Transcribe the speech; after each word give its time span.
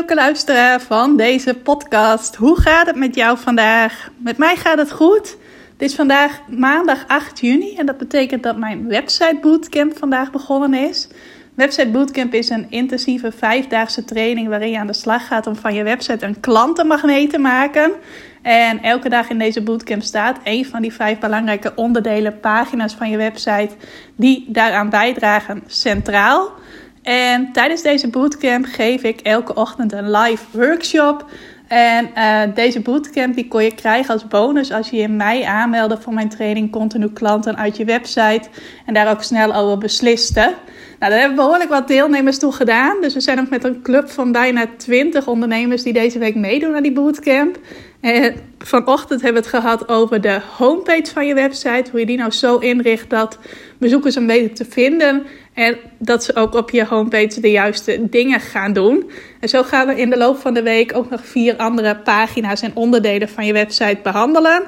Leuke 0.00 0.14
luisteraar 0.14 0.80
van 0.80 1.16
deze 1.16 1.54
podcast. 1.54 2.36
Hoe 2.36 2.60
gaat 2.60 2.86
het 2.86 2.96
met 2.96 3.14
jou 3.14 3.38
vandaag? 3.38 4.10
Met 4.16 4.38
mij 4.38 4.56
gaat 4.56 4.78
het 4.78 4.92
goed. 4.92 5.36
Het 5.72 5.82
is 5.82 5.94
vandaag 5.94 6.40
maandag 6.48 7.04
8 7.06 7.40
juni 7.40 7.76
en 7.76 7.86
dat 7.86 7.98
betekent 7.98 8.42
dat 8.42 8.56
mijn 8.56 8.88
website 8.88 9.38
bootcamp 9.40 9.98
vandaag 9.98 10.30
begonnen 10.30 10.74
is. 10.74 11.08
Website 11.54 11.88
Bootcamp 11.88 12.34
is 12.34 12.48
een 12.48 12.66
intensieve 12.70 13.32
vijfdaagse 13.32 14.04
training 14.04 14.48
waarin 14.48 14.70
je 14.70 14.78
aan 14.78 14.86
de 14.86 14.92
slag 14.92 15.26
gaat 15.26 15.46
om 15.46 15.56
van 15.56 15.74
je 15.74 15.82
website 15.82 16.26
een 16.26 16.40
klantenmagneet 16.40 17.30
te 17.30 17.38
maken. 17.38 17.92
En 18.42 18.82
elke 18.82 19.08
dag 19.08 19.28
in 19.28 19.38
deze 19.38 19.62
bootcamp 19.62 20.02
staat 20.02 20.38
een 20.44 20.66
van 20.66 20.82
die 20.82 20.92
vijf 20.92 21.18
belangrijke 21.18 21.72
onderdelen, 21.74 22.40
pagina's 22.40 22.94
van 22.94 23.10
je 23.10 23.16
website, 23.16 23.70
die 24.16 24.44
daaraan 24.48 24.90
bijdragen 24.90 25.62
centraal. 25.66 26.52
En 27.02 27.52
tijdens 27.52 27.82
deze 27.82 28.08
bootcamp 28.08 28.64
geef 28.64 29.02
ik 29.02 29.20
elke 29.20 29.54
ochtend 29.54 29.92
een 29.92 30.10
live 30.10 30.44
workshop. 30.52 31.26
En 31.68 32.10
uh, 32.16 32.42
deze 32.54 32.80
bootcamp 32.80 33.34
die 33.34 33.48
kon 33.48 33.64
je 33.64 33.74
krijgen 33.74 34.12
als 34.12 34.28
bonus 34.28 34.72
als 34.72 34.90
je 34.90 34.96
in 34.96 35.16
mei 35.16 35.42
aanmeldde 35.42 36.00
voor 36.00 36.14
mijn 36.14 36.28
training 36.28 36.70
Continu 36.70 37.08
Klanten 37.08 37.56
uit 37.56 37.76
je 37.76 37.84
website. 37.84 38.48
En 38.86 38.94
daar 38.94 39.10
ook 39.10 39.22
snel 39.22 39.54
over 39.54 39.78
besliste. 39.78 40.54
Nou, 40.98 41.12
daar 41.12 41.20
hebben 41.20 41.36
behoorlijk 41.36 41.70
wat 41.70 41.88
deelnemers 41.88 42.38
toe 42.38 42.52
gedaan. 42.52 43.00
Dus 43.00 43.14
we 43.14 43.20
zijn 43.20 43.36
nog 43.36 43.48
met 43.48 43.64
een 43.64 43.82
club 43.82 44.10
van 44.10 44.32
bijna 44.32 44.66
20 44.76 45.26
ondernemers 45.26 45.82
die 45.82 45.92
deze 45.92 46.18
week 46.18 46.34
meedoen 46.34 46.74
aan 46.74 46.82
die 46.82 46.92
bootcamp. 46.92 47.58
En 48.00 48.34
vanochtend 48.58 49.22
hebben 49.22 49.42
we 49.42 49.48
het 49.48 49.58
gehad 49.58 49.88
over 49.88 50.20
de 50.20 50.40
homepage 50.56 51.12
van 51.12 51.26
je 51.26 51.34
website. 51.34 51.90
Hoe 51.90 52.00
je 52.00 52.06
die 52.06 52.18
nou 52.18 52.30
zo 52.30 52.58
inricht 52.58 53.10
dat 53.10 53.38
bezoekers 53.78 54.14
hem 54.14 54.26
weten 54.26 54.54
te 54.54 54.64
vinden. 54.64 55.26
En 55.60 55.76
dat 55.98 56.24
ze 56.24 56.36
ook 56.36 56.54
op 56.54 56.70
je 56.70 56.84
homepage 56.84 57.40
de 57.40 57.50
juiste 57.50 58.08
dingen 58.10 58.40
gaan 58.40 58.72
doen. 58.72 59.10
En 59.40 59.48
zo 59.48 59.62
gaan 59.62 59.86
we 59.86 60.00
in 60.00 60.10
de 60.10 60.16
loop 60.16 60.38
van 60.38 60.54
de 60.54 60.62
week 60.62 60.96
ook 60.96 61.10
nog 61.10 61.26
vier 61.26 61.56
andere 61.56 61.96
pagina's 61.96 62.62
en 62.62 62.70
onderdelen 62.74 63.28
van 63.28 63.46
je 63.46 63.52
website 63.52 63.98
behandelen. 64.02 64.62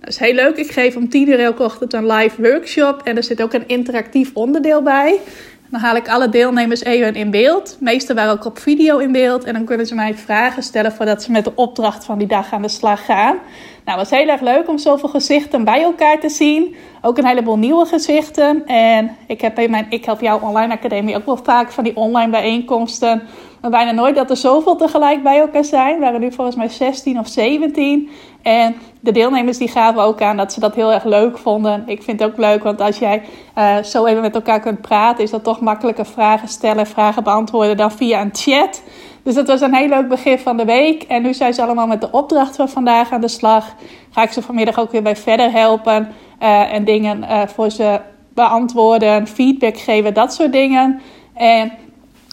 Dat 0.00 0.08
is 0.08 0.18
heel 0.18 0.34
leuk. 0.34 0.56
Ik 0.56 0.70
geef 0.70 0.96
om 0.96 1.08
10 1.08 1.28
uur 1.28 1.40
elke 1.40 1.62
ochtend 1.62 1.92
een 1.92 2.06
live 2.06 2.42
workshop. 2.42 3.00
En 3.04 3.16
er 3.16 3.22
zit 3.22 3.42
ook 3.42 3.52
een 3.52 3.68
interactief 3.68 4.30
onderdeel 4.34 4.82
bij. 4.82 5.18
Dan 5.70 5.80
haal 5.80 5.96
ik 5.96 6.08
alle 6.08 6.28
deelnemers 6.28 6.84
even 6.84 7.14
in 7.14 7.30
beeld. 7.30 7.68
De 7.68 7.84
meeste 7.84 8.14
waren 8.14 8.32
ook 8.32 8.44
op 8.44 8.58
video 8.58 8.98
in 8.98 9.12
beeld. 9.12 9.44
En 9.44 9.52
dan 9.52 9.64
kunnen 9.64 9.86
ze 9.86 9.94
mij 9.94 10.14
vragen 10.14 10.62
stellen 10.62 10.92
voordat 10.92 11.22
ze 11.22 11.30
met 11.30 11.44
de 11.44 11.52
opdracht 11.54 12.04
van 12.04 12.18
die 12.18 12.26
dag 12.26 12.52
aan 12.52 12.62
de 12.62 12.68
slag 12.68 13.04
gaan. 13.04 13.36
Nou, 13.84 13.98
het 13.98 14.08
was 14.08 14.18
heel 14.18 14.28
erg 14.28 14.40
leuk 14.40 14.68
om 14.68 14.78
zoveel 14.78 15.08
gezichten 15.08 15.64
bij 15.64 15.82
elkaar 15.82 16.20
te 16.20 16.28
zien. 16.28 16.74
Ook 17.02 17.18
een 17.18 17.26
heleboel 17.26 17.58
nieuwe 17.58 17.86
gezichten. 17.86 18.66
En 18.66 19.16
ik 19.26 19.40
heb 19.40 19.58
in 19.58 19.70
mijn 19.70 19.86
Ik 19.88 20.04
Help 20.04 20.20
Jou 20.20 20.42
Online 20.42 20.72
Academie 20.72 21.16
ook 21.16 21.26
wel 21.26 21.40
vaak 21.42 21.72
van 21.72 21.84
die 21.84 21.96
online 21.96 22.30
bijeenkomsten. 22.30 23.22
Maar 23.60 23.70
bijna 23.70 23.90
nooit 23.90 24.14
dat 24.14 24.30
er 24.30 24.36
zoveel 24.36 24.76
tegelijk 24.76 25.22
bij 25.22 25.38
elkaar 25.38 25.64
zijn. 25.64 25.94
Er 25.94 26.00
waren 26.00 26.20
nu 26.20 26.32
volgens 26.32 26.56
mij 26.56 26.68
16 26.68 27.18
of 27.18 27.28
17. 27.28 28.10
En 28.42 28.74
de 29.00 29.12
deelnemers 29.12 29.58
die 29.58 29.68
gaven 29.68 30.02
ook 30.02 30.22
aan 30.22 30.36
dat 30.36 30.52
ze 30.52 30.60
dat 30.60 30.74
heel 30.74 30.92
erg 30.92 31.04
leuk 31.04 31.38
vonden. 31.38 31.82
Ik 31.86 32.02
vind 32.02 32.20
het 32.20 32.30
ook 32.30 32.36
leuk, 32.36 32.62
want 32.62 32.80
als 32.80 32.98
jij 32.98 33.22
uh, 33.58 33.76
zo 33.76 34.04
even 34.04 34.20
met 34.20 34.34
elkaar 34.34 34.60
kunt 34.60 34.80
praten, 34.80 35.24
is 35.24 35.30
dat 35.30 35.44
toch 35.44 35.60
makkelijker 35.60 36.06
vragen 36.06 36.48
stellen, 36.48 36.86
vragen 36.86 37.24
beantwoorden 37.24 37.76
dan 37.76 37.92
via 37.92 38.20
een 38.20 38.30
chat. 38.32 38.82
Dus 39.22 39.34
dat 39.34 39.46
was 39.46 39.60
een 39.60 39.74
heel 39.74 39.88
leuk 39.88 40.08
begin 40.08 40.38
van 40.38 40.56
de 40.56 40.64
week. 40.64 41.02
En 41.02 41.22
nu 41.22 41.34
zijn 41.34 41.54
ze 41.54 41.62
allemaal 41.62 41.86
met 41.86 42.00
de 42.00 42.10
opdracht 42.10 42.56
van 42.56 42.68
vandaag 42.68 43.12
aan 43.12 43.20
de 43.20 43.28
slag. 43.28 43.74
Ga 44.10 44.22
ik 44.22 44.32
ze 44.32 44.42
vanmiddag 44.42 44.78
ook 44.78 44.92
weer 44.92 45.02
bij 45.02 45.16
verder 45.16 45.52
helpen. 45.52 46.08
Uh, 46.42 46.72
en 46.72 46.84
dingen 46.84 47.22
uh, 47.22 47.42
voor 47.46 47.70
ze 47.70 48.00
beantwoorden, 48.34 49.26
feedback 49.26 49.78
geven, 49.78 50.14
dat 50.14 50.34
soort 50.34 50.52
dingen. 50.52 51.00
En 51.34 51.72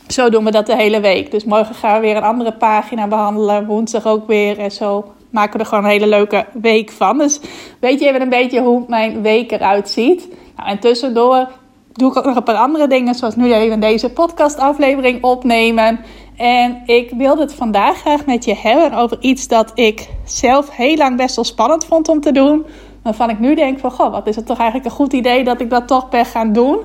zo 0.08 0.30
doen 0.30 0.44
we 0.44 0.52
dat 0.52 0.66
de 0.66 0.76
hele 0.76 1.00
week. 1.00 1.32
Dus 1.32 1.44
morgen 1.44 1.76
gaan 1.76 1.94
we 1.96 2.08
weer 2.08 2.16
een 2.16 2.24
andere 2.24 2.54
pagina 2.54 3.08
behandelen. 3.08 3.66
Woensdag 3.66 4.06
ook 4.06 4.28
weer. 4.28 4.60
En 4.60 4.72
zo 4.72 5.14
maken 5.30 5.54
we 5.54 5.60
er 5.60 5.66
gewoon 5.66 5.84
een 5.84 5.90
hele 5.90 6.08
leuke 6.08 6.46
week 6.62 6.92
van. 6.92 7.18
Dus 7.18 7.40
weet 7.80 8.00
je 8.00 8.08
even 8.08 8.22
een 8.22 8.30
beetje 8.30 8.62
hoe 8.62 8.84
mijn 8.88 9.22
week 9.22 9.52
eruit 9.52 9.90
ziet. 9.90 10.28
Nou, 10.56 10.70
en 10.70 10.80
tussendoor 10.80 11.48
doe 11.94 12.12
ik 12.12 12.18
ook 12.18 12.26
nog 12.26 12.36
een 12.36 12.44
paar 12.44 12.56
andere 12.56 12.88
dingen. 12.88 13.16
Zoals 13.16 13.36
nu 13.36 13.54
even 13.54 13.80
deze 13.80 14.10
podcastaflevering 14.10 15.24
opnemen. 15.24 16.00
En 16.38 16.82
ik 16.86 17.12
wilde 17.18 17.42
het 17.42 17.54
vandaag 17.54 17.98
graag 17.98 18.26
met 18.26 18.46
je 18.46 18.56
hebben 18.56 18.94
over 18.94 19.18
iets 19.20 19.48
dat 19.48 19.72
ik 19.74 20.08
zelf 20.26 20.76
heel 20.76 20.96
lang 20.96 21.18
best 21.18 21.36
wel 21.36 21.46
spannend 21.46 21.86
vond 21.86 22.10
om 22.10 22.22
te 22.22 22.32
doen. 22.32 22.66
Waarvan 23.04 23.30
ik 23.30 23.40
nu 23.40 23.56
denk 23.56 23.80
van, 23.80 23.92
goh, 23.92 24.12
wat 24.12 24.28
is 24.28 24.36
het 24.36 24.46
toch 24.46 24.58
eigenlijk 24.58 24.90
een 24.90 24.96
goed 24.96 25.14
idee 25.14 25.44
dat 25.44 25.62
ik 25.62 25.70
dat 25.70 25.88
toch 25.88 26.10
ben 26.10 26.26
gaan 26.26 26.54
doen. 26.54 26.80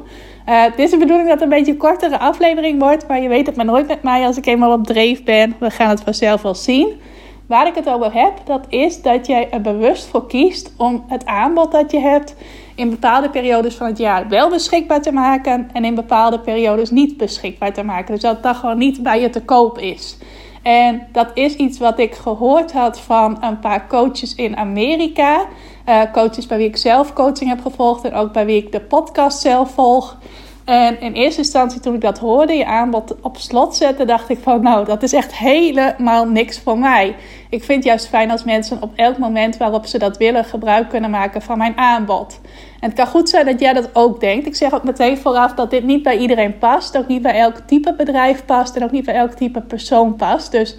Uh, 0.49 0.62
het 0.62 0.78
is 0.78 0.91
de 0.91 0.97
bedoeling 0.97 1.28
dat 1.28 1.41
het 1.41 1.43
een 1.43 1.56
beetje 1.59 1.73
een 1.73 1.78
kortere 1.78 2.19
aflevering 2.19 2.81
wordt. 2.81 3.09
Maar 3.09 3.21
je 3.21 3.28
weet 3.28 3.47
het 3.47 3.56
maar 3.56 3.65
nooit 3.65 3.87
met 3.87 4.03
mij 4.03 4.27
als 4.27 4.37
ik 4.37 4.47
eenmaal 4.47 4.73
op 4.73 4.87
dreef 4.87 5.25
ben. 5.25 5.55
We 5.59 5.71
gaan 5.71 5.89
het 5.89 6.01
vanzelf 6.01 6.43
wel 6.43 6.55
zien. 6.55 7.01
Waar 7.47 7.67
ik 7.67 7.75
het 7.75 7.89
over 7.89 8.12
heb, 8.12 8.33
dat 8.45 8.67
is 8.69 9.03
dat 9.03 9.27
jij 9.27 9.51
er 9.51 9.61
bewust 9.61 10.06
voor 10.06 10.27
kiest 10.27 10.75
om 10.77 11.05
het 11.09 11.27
aanbod 11.27 11.73
dat 11.73 11.91
je 11.91 11.99
hebt 11.99 12.34
in 12.75 12.91
bepaalde 12.91 13.31
periodes 13.31 13.75
van 13.75 13.87
het 13.87 13.99
jaar 13.99 14.28
wel 14.28 14.51
beschikbaar 14.51 15.03
te 15.03 15.12
maken 15.12 15.71
en 15.73 15.84
in 15.84 15.95
bepaalde 15.95 16.39
periodes 16.39 16.91
niet 16.91 17.17
beschikbaar 17.17 17.72
te 17.72 17.83
maken. 17.83 18.12
Dus 18.12 18.22
dat 18.22 18.43
dat 18.43 18.57
gewoon 18.57 18.78
niet 18.78 19.03
bij 19.03 19.21
je 19.21 19.31
te 19.31 19.43
koop 19.43 19.78
is. 19.78 20.17
En 20.62 21.06
dat 21.12 21.31
is 21.34 21.54
iets 21.54 21.78
wat 21.78 21.98
ik 21.98 22.15
gehoord 22.15 22.72
had 22.72 23.00
van 23.00 23.38
een 23.41 23.59
paar 23.59 23.87
coaches 23.88 24.34
in 24.34 24.56
Amerika. 24.56 25.47
Uh, 25.88 26.03
coaches 26.12 26.47
bij 26.47 26.56
wie 26.56 26.66
ik 26.66 26.76
zelf 26.76 27.12
coaching 27.12 27.50
heb 27.50 27.60
gevolgd 27.60 28.04
en 28.04 28.15
ook 28.15 28.32
bij 28.32 28.47
wie 28.47 28.56
ik 28.56 28.72
de 28.72 28.81
podcast 28.81 29.41
zelf 29.41 29.71
volg. 29.71 30.16
En 30.65 31.00
in 31.00 31.12
eerste 31.12 31.41
instantie, 31.41 31.81
toen 31.81 31.94
ik 31.94 32.00
dat 32.00 32.19
hoorde, 32.19 32.53
je 32.53 32.66
aanbod 32.66 33.15
op 33.21 33.37
slot 33.37 33.76
zetten, 33.76 34.06
dacht 34.06 34.28
ik 34.28 34.38
van 34.43 34.62
nou, 34.62 34.84
dat 34.84 35.03
is 35.03 35.12
echt 35.12 35.37
helemaal 35.37 36.26
niks 36.26 36.59
voor 36.59 36.78
mij. 36.78 37.16
Ik 37.50 37.65
vind 37.65 37.78
het 37.78 37.84
juist 37.84 38.09
fijn 38.09 38.31
als 38.31 38.44
mensen 38.44 38.82
op 38.82 38.93
elk 38.94 39.19
moment 39.19 39.56
waarop 39.56 39.87
ze 39.87 39.98
dat 39.98 40.16
willen 40.16 40.44
gebruik 40.44 40.88
kunnen 40.88 41.10
maken 41.10 41.43
van 41.43 41.59
mijn 41.59 41.76
aanbod. 41.76 42.41
En 42.81 42.88
het 42.88 42.98
kan 42.98 43.06
goed 43.06 43.28
zijn 43.28 43.47
dat 43.47 43.60
jij 43.60 43.72
dat 43.72 43.91
ook 43.93 44.21
denkt. 44.21 44.47
Ik 44.47 44.54
zeg 44.54 44.75
ook 44.75 44.84
meteen 44.84 45.19
vooraf 45.19 45.54
dat 45.54 45.71
dit 45.71 45.84
niet 45.84 46.03
bij 46.03 46.19
iedereen 46.19 46.59
past. 46.59 46.98
Ook 46.98 47.09
niet 47.09 47.22
bij 47.22 47.38
elk 47.38 47.56
type 47.66 47.94
bedrijf 47.97 48.44
past. 48.44 48.77
En 48.77 48.84
ook 48.84 48.91
niet 48.91 49.04
bij 49.04 49.15
elk 49.15 49.32
type 49.32 49.60
persoon 49.60 50.16
past. 50.16 50.53
Dus 50.53 50.77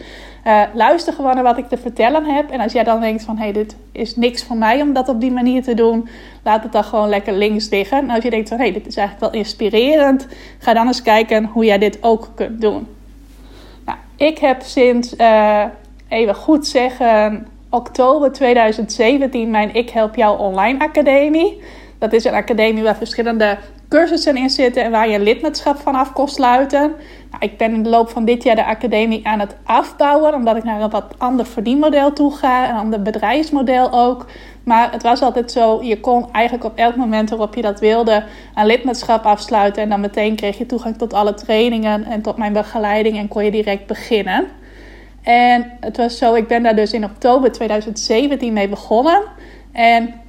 uh, 0.47 0.63
luister 0.74 1.13
gewoon 1.13 1.35
naar 1.35 1.44
wat 1.44 1.57
ik 1.57 1.68
te 1.68 1.78
vertellen 1.78 2.25
heb. 2.25 2.50
En 2.50 2.59
als 2.59 2.74
jij 2.74 2.84
dan 2.84 3.02
denkt 3.02 3.24
van... 3.24 3.38
hé, 3.38 3.44
hey, 3.44 3.52
dit 3.52 3.75
is 3.91 4.16
niks 4.16 4.44
voor 4.44 4.57
mij 4.57 4.81
om 4.81 4.94
dat 4.94 5.09
op 5.09 5.22
die 5.22 5.31
manier 5.31 5.63
te 5.63 5.74
doen... 5.74 6.09
laat 6.44 6.63
het 6.63 6.72
dan 6.72 6.84
gewoon 6.84 7.09
lekker 7.09 7.34
links 7.34 7.69
liggen. 7.69 7.97
En 7.97 8.09
als 8.09 8.24
je 8.24 8.29
denkt 8.29 8.50
van... 8.50 8.57
hé, 8.57 8.63
hey, 8.63 8.74
dit 8.74 8.88
is 8.88 8.96
eigenlijk 8.96 9.31
wel 9.31 9.41
inspirerend... 9.41 10.28
ga 10.59 10.74
dan 10.74 10.88
eens 10.88 11.02
kijken 11.02 11.46
hoe 11.46 11.66
jij 11.66 11.78
dit 11.78 11.97
ook 12.02 12.29
kunt 12.35 12.62
doen. 12.62 12.88
Nou, 13.85 13.97
ik 14.16 14.38
heb 14.38 14.62
sinds... 14.62 15.16
Uh, 15.16 15.63
even 16.07 16.35
goed 16.35 16.68
zeggen... 16.68 17.47
oktober 17.69 18.31
2017 18.31 19.50
mijn 19.50 19.73
Ik 19.73 19.90
Help 19.90 20.16
Jou 20.16 20.40
Online 20.40 20.79
Academie... 20.79 21.62
Dat 22.02 22.13
is 22.13 22.25
een 22.25 22.34
academie 22.34 22.84
waar 22.84 22.96
verschillende 22.96 23.58
cursussen 23.91 24.38
in 24.38 24.49
zitten 24.49 24.84
en 24.84 24.91
waar 24.91 25.09
je 25.09 25.20
lidmaatschap 25.20 25.78
van 25.78 25.96
af 25.96 26.14
kon 26.14 26.28
sluiten. 26.28 26.93
Nou, 27.32 27.43
ik 27.43 27.58
ben 27.58 27.73
in 27.73 27.84
de 27.84 27.90
loop 27.90 28.09
van 28.09 28.26
dit 28.26 28.43
jaar 28.43 28.55
de 28.55 28.66
academie 28.66 29.28
aan 29.28 29.40
het 29.40 29.55
afbouwen, 29.64 30.34
omdat 30.34 30.55
ik 30.58 30.64
naar 30.64 30.82
een 30.82 30.90
wat 30.90 31.16
ander 31.17 31.46
verdienmodel 31.46 32.14
toe 32.14 32.35
ga, 32.35 32.70
een 32.70 32.76
ander 32.76 33.02
bedrijfsmodel 33.02 33.91
ook. 33.91 34.26
Maar 34.64 34.91
het 34.91 35.03
was 35.03 35.22
altijd 35.22 35.52
zo, 35.52 35.84
je 35.84 35.99
kon 35.99 36.32
eigenlijk 36.32 36.66
op 36.66 36.78
elk 36.78 36.96
moment 36.96 37.29
waarop 37.29 37.55
je 37.55 37.61
dat 37.61 37.79
wilde 37.79 38.23
een 38.55 38.66
lidmaatschap 38.66 39.26
afsluiten. 39.26 39.84
En 39.84 39.90
dan 39.90 39.99
meteen 39.99 40.35
kreeg 40.35 40.58
je 40.58 40.66
toegang 40.66 40.97
tot 40.97 41.14
alle 41.14 41.34
trainingen 41.34 42.03
en 42.03 42.22
tot 42.22 42.37
mijn 42.37 42.53
begeleiding 42.53 43.17
en 43.17 43.28
kon 43.28 43.46
je 43.46 43.52
direct 43.52 43.87
beginnen. 43.87 44.47
En 45.22 45.72
het 45.79 45.97
was 45.97 46.17
zo, 46.17 46.34
ik 46.34 46.47
ben 46.47 46.64
daar 46.64 46.76
dus 46.76 46.94
in 46.94 47.05
oktober 47.05 47.52
2017 47.52 48.53
mee 48.53 48.70
begonnen. 48.70 49.22
En 49.72 50.21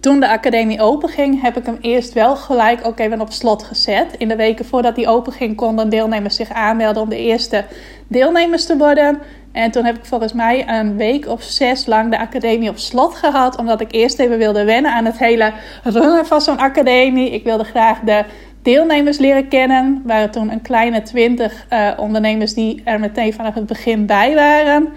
toen 0.00 0.20
de 0.20 0.28
academie 0.28 0.80
open 0.80 1.08
ging, 1.08 1.42
heb 1.42 1.56
ik 1.56 1.66
hem 1.66 1.78
eerst 1.80 2.12
wel 2.12 2.36
gelijk 2.36 2.86
ook 2.86 2.98
even 2.98 3.20
op 3.20 3.32
slot 3.32 3.62
gezet. 3.62 4.14
In 4.18 4.28
de 4.28 4.36
weken 4.36 4.64
voordat 4.64 4.96
hij 4.96 5.08
open 5.08 5.32
ging, 5.32 5.56
konden 5.56 5.88
deelnemers 5.88 6.36
zich 6.36 6.50
aanmelden 6.50 7.02
om 7.02 7.08
de 7.08 7.18
eerste 7.18 7.64
deelnemers 8.08 8.66
te 8.66 8.76
worden. 8.76 9.18
En 9.52 9.70
toen 9.70 9.84
heb 9.84 9.96
ik 9.96 10.04
volgens 10.04 10.32
mij 10.32 10.68
een 10.68 10.96
week 10.96 11.28
of 11.28 11.42
zes 11.42 11.86
lang 11.86 12.10
de 12.10 12.18
academie 12.18 12.68
op 12.68 12.78
slot 12.78 13.14
gehad. 13.14 13.58
Omdat 13.58 13.80
ik 13.80 13.92
eerst 13.92 14.18
even 14.18 14.38
wilde 14.38 14.64
wennen 14.64 14.92
aan 14.92 15.04
het 15.04 15.18
hele 15.18 15.52
runnen 15.82 16.26
van 16.26 16.40
zo'n 16.40 16.58
academie. 16.58 17.30
Ik 17.30 17.44
wilde 17.44 17.64
graag 17.64 18.00
de 18.00 18.24
deelnemers 18.62 19.18
leren 19.18 19.48
kennen. 19.48 19.84
Er 19.94 20.08
waren 20.08 20.30
toen 20.30 20.50
een 20.50 20.62
kleine 20.62 21.02
twintig 21.02 21.66
uh, 21.72 21.90
ondernemers 21.96 22.54
die 22.54 22.82
er 22.84 23.00
meteen 23.00 23.32
vanaf 23.32 23.54
het 23.54 23.66
begin 23.66 24.06
bij 24.06 24.34
waren. 24.34 24.88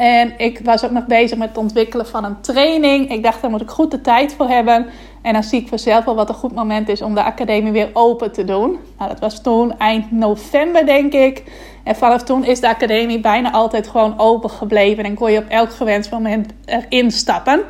En 0.00 0.32
ik 0.36 0.60
was 0.64 0.84
ook 0.84 0.90
nog 0.90 1.06
bezig 1.06 1.38
met 1.38 1.48
het 1.48 1.58
ontwikkelen 1.58 2.06
van 2.06 2.24
een 2.24 2.40
training. 2.40 3.10
Ik 3.10 3.22
dacht, 3.22 3.42
daar 3.42 3.50
moet 3.50 3.60
ik 3.60 3.70
goed 3.70 3.90
de 3.90 4.00
tijd 4.00 4.34
voor 4.34 4.48
hebben. 4.48 4.86
En 5.22 5.32
dan 5.32 5.42
zie 5.42 5.60
ik 5.60 5.68
vanzelf 5.68 6.04
wel 6.04 6.14
wat 6.14 6.28
een 6.28 6.34
goed 6.34 6.54
moment 6.54 6.88
is 6.88 7.02
om 7.02 7.14
de 7.14 7.22
academie 7.22 7.72
weer 7.72 7.90
open 7.92 8.32
te 8.32 8.44
doen. 8.44 8.78
Nou, 8.98 9.10
dat 9.10 9.20
was 9.20 9.42
toen 9.42 9.78
eind 9.78 10.12
november, 10.12 10.86
denk 10.86 11.12
ik. 11.12 11.44
En 11.84 11.96
vanaf 11.96 12.22
toen 12.22 12.44
is 12.44 12.60
de 12.60 12.68
academie 12.68 13.20
bijna 13.20 13.52
altijd 13.52 13.88
gewoon 13.88 14.18
open 14.18 14.50
gebleven. 14.50 15.04
En 15.04 15.14
kon 15.14 15.32
je 15.32 15.38
op 15.38 15.48
elk 15.48 15.70
gewenst 15.70 16.10
moment 16.10 16.52
erin 16.64 17.10
stappen. 17.10 17.62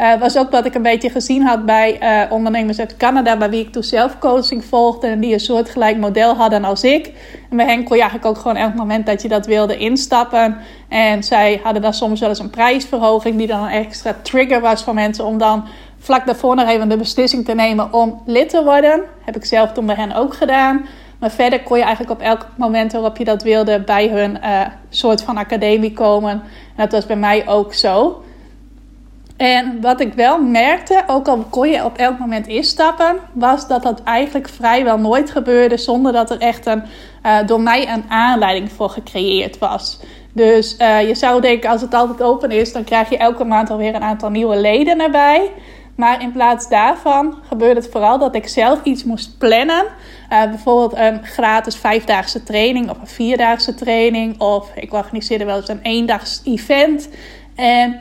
Uh, 0.00 0.20
was 0.20 0.38
ook 0.38 0.50
wat 0.50 0.66
ik 0.66 0.74
een 0.74 0.82
beetje 0.82 1.10
gezien 1.10 1.42
had 1.42 1.66
bij 1.66 1.98
uh, 2.02 2.32
ondernemers 2.32 2.78
uit 2.78 2.96
Canada, 2.96 3.36
bij 3.36 3.50
wie 3.50 3.60
ik 3.60 3.72
toen 3.72 3.82
zelf 3.82 4.18
coaching 4.18 4.64
volgde 4.64 5.06
en 5.06 5.20
die 5.20 5.32
een 5.32 5.40
soortgelijk 5.40 5.96
model 5.96 6.34
hadden 6.34 6.64
als 6.64 6.82
ik. 6.82 7.06
En 7.50 7.56
bij 7.56 7.66
hen 7.66 7.84
kon 7.84 7.96
je 7.96 8.02
eigenlijk 8.02 8.30
ook 8.30 8.42
gewoon 8.42 8.56
elk 8.56 8.74
moment 8.74 9.06
dat 9.06 9.22
je 9.22 9.28
dat 9.28 9.46
wilde 9.46 9.76
instappen. 9.76 10.56
En 10.88 11.22
zij 11.22 11.60
hadden 11.62 11.82
dan 11.82 11.94
soms 11.94 12.20
wel 12.20 12.28
eens 12.28 12.38
een 12.38 12.50
prijsverhoging, 12.50 13.36
die 13.36 13.46
dan 13.46 13.62
een 13.62 13.70
extra 13.70 14.14
trigger 14.22 14.60
was 14.60 14.82
voor 14.82 14.94
mensen 14.94 15.24
om 15.24 15.38
dan 15.38 15.64
vlak 15.98 16.26
daarvoor 16.26 16.56
nog 16.56 16.68
even 16.68 16.88
de 16.88 16.96
beslissing 16.96 17.44
te 17.44 17.54
nemen 17.54 17.92
om 17.92 18.22
lid 18.26 18.48
te 18.48 18.64
worden. 18.64 19.02
Heb 19.24 19.36
ik 19.36 19.44
zelf 19.44 19.72
toen 19.72 19.86
bij 19.86 19.94
hen 19.94 20.14
ook 20.14 20.34
gedaan. 20.34 20.86
Maar 21.18 21.30
verder 21.30 21.62
kon 21.62 21.78
je 21.78 21.84
eigenlijk 21.84 22.20
op 22.20 22.26
elk 22.26 22.46
moment 22.56 22.92
waarop 22.92 23.16
je 23.16 23.24
dat 23.24 23.42
wilde 23.42 23.80
bij 23.80 24.08
hun 24.08 24.38
uh, 24.42 24.60
soort 24.88 25.22
van 25.22 25.36
academie 25.36 25.92
komen. 25.92 26.30
En 26.30 26.42
dat 26.76 26.92
was 26.92 27.06
bij 27.06 27.16
mij 27.16 27.48
ook 27.48 27.74
zo. 27.74 28.22
En 29.36 29.80
wat 29.80 30.00
ik 30.00 30.14
wel 30.14 30.42
merkte, 30.42 31.02
ook 31.06 31.28
al 31.28 31.38
kon 31.50 31.68
je 31.68 31.84
op 31.84 31.96
elk 31.96 32.18
moment 32.18 32.46
instappen, 32.46 33.16
was 33.32 33.68
dat 33.68 33.82
dat 33.82 34.02
eigenlijk 34.02 34.48
vrijwel 34.48 34.98
nooit 34.98 35.30
gebeurde 35.30 35.76
zonder 35.76 36.12
dat 36.12 36.30
er 36.30 36.38
echt 36.38 36.66
een, 36.66 36.82
uh, 37.26 37.38
door 37.46 37.60
mij 37.60 37.88
een 37.88 38.04
aanleiding 38.08 38.72
voor 38.72 38.90
gecreëerd 38.90 39.58
was. 39.58 40.00
Dus 40.32 40.76
uh, 40.78 41.08
je 41.08 41.14
zou 41.14 41.40
denken, 41.40 41.70
als 41.70 41.80
het 41.80 41.94
altijd 41.94 42.22
open 42.22 42.50
is, 42.50 42.72
dan 42.72 42.84
krijg 42.84 43.10
je 43.10 43.16
elke 43.16 43.44
maand 43.44 43.70
alweer 43.70 43.94
een 43.94 44.02
aantal 44.02 44.30
nieuwe 44.30 44.56
leden 44.56 45.00
erbij. 45.00 45.50
Maar 45.96 46.22
in 46.22 46.32
plaats 46.32 46.68
daarvan 46.68 47.34
gebeurde 47.48 47.80
het 47.80 47.90
vooral 47.90 48.18
dat 48.18 48.34
ik 48.34 48.48
zelf 48.48 48.82
iets 48.82 49.04
moest 49.04 49.38
plannen. 49.38 49.84
Uh, 50.30 50.44
bijvoorbeeld 50.44 50.96
een 50.96 51.24
gratis 51.24 51.76
vijfdaagse 51.76 52.42
training 52.42 52.90
of 52.90 53.00
een 53.00 53.06
vierdaagse 53.06 53.74
training. 53.74 54.40
Of 54.40 54.70
ik 54.74 54.92
organiseerde 54.92 55.44
wel 55.44 55.56
eens 55.56 55.68
een 55.68 55.82
eendags 55.82 56.40
event. 56.44 57.08
En 57.54 58.00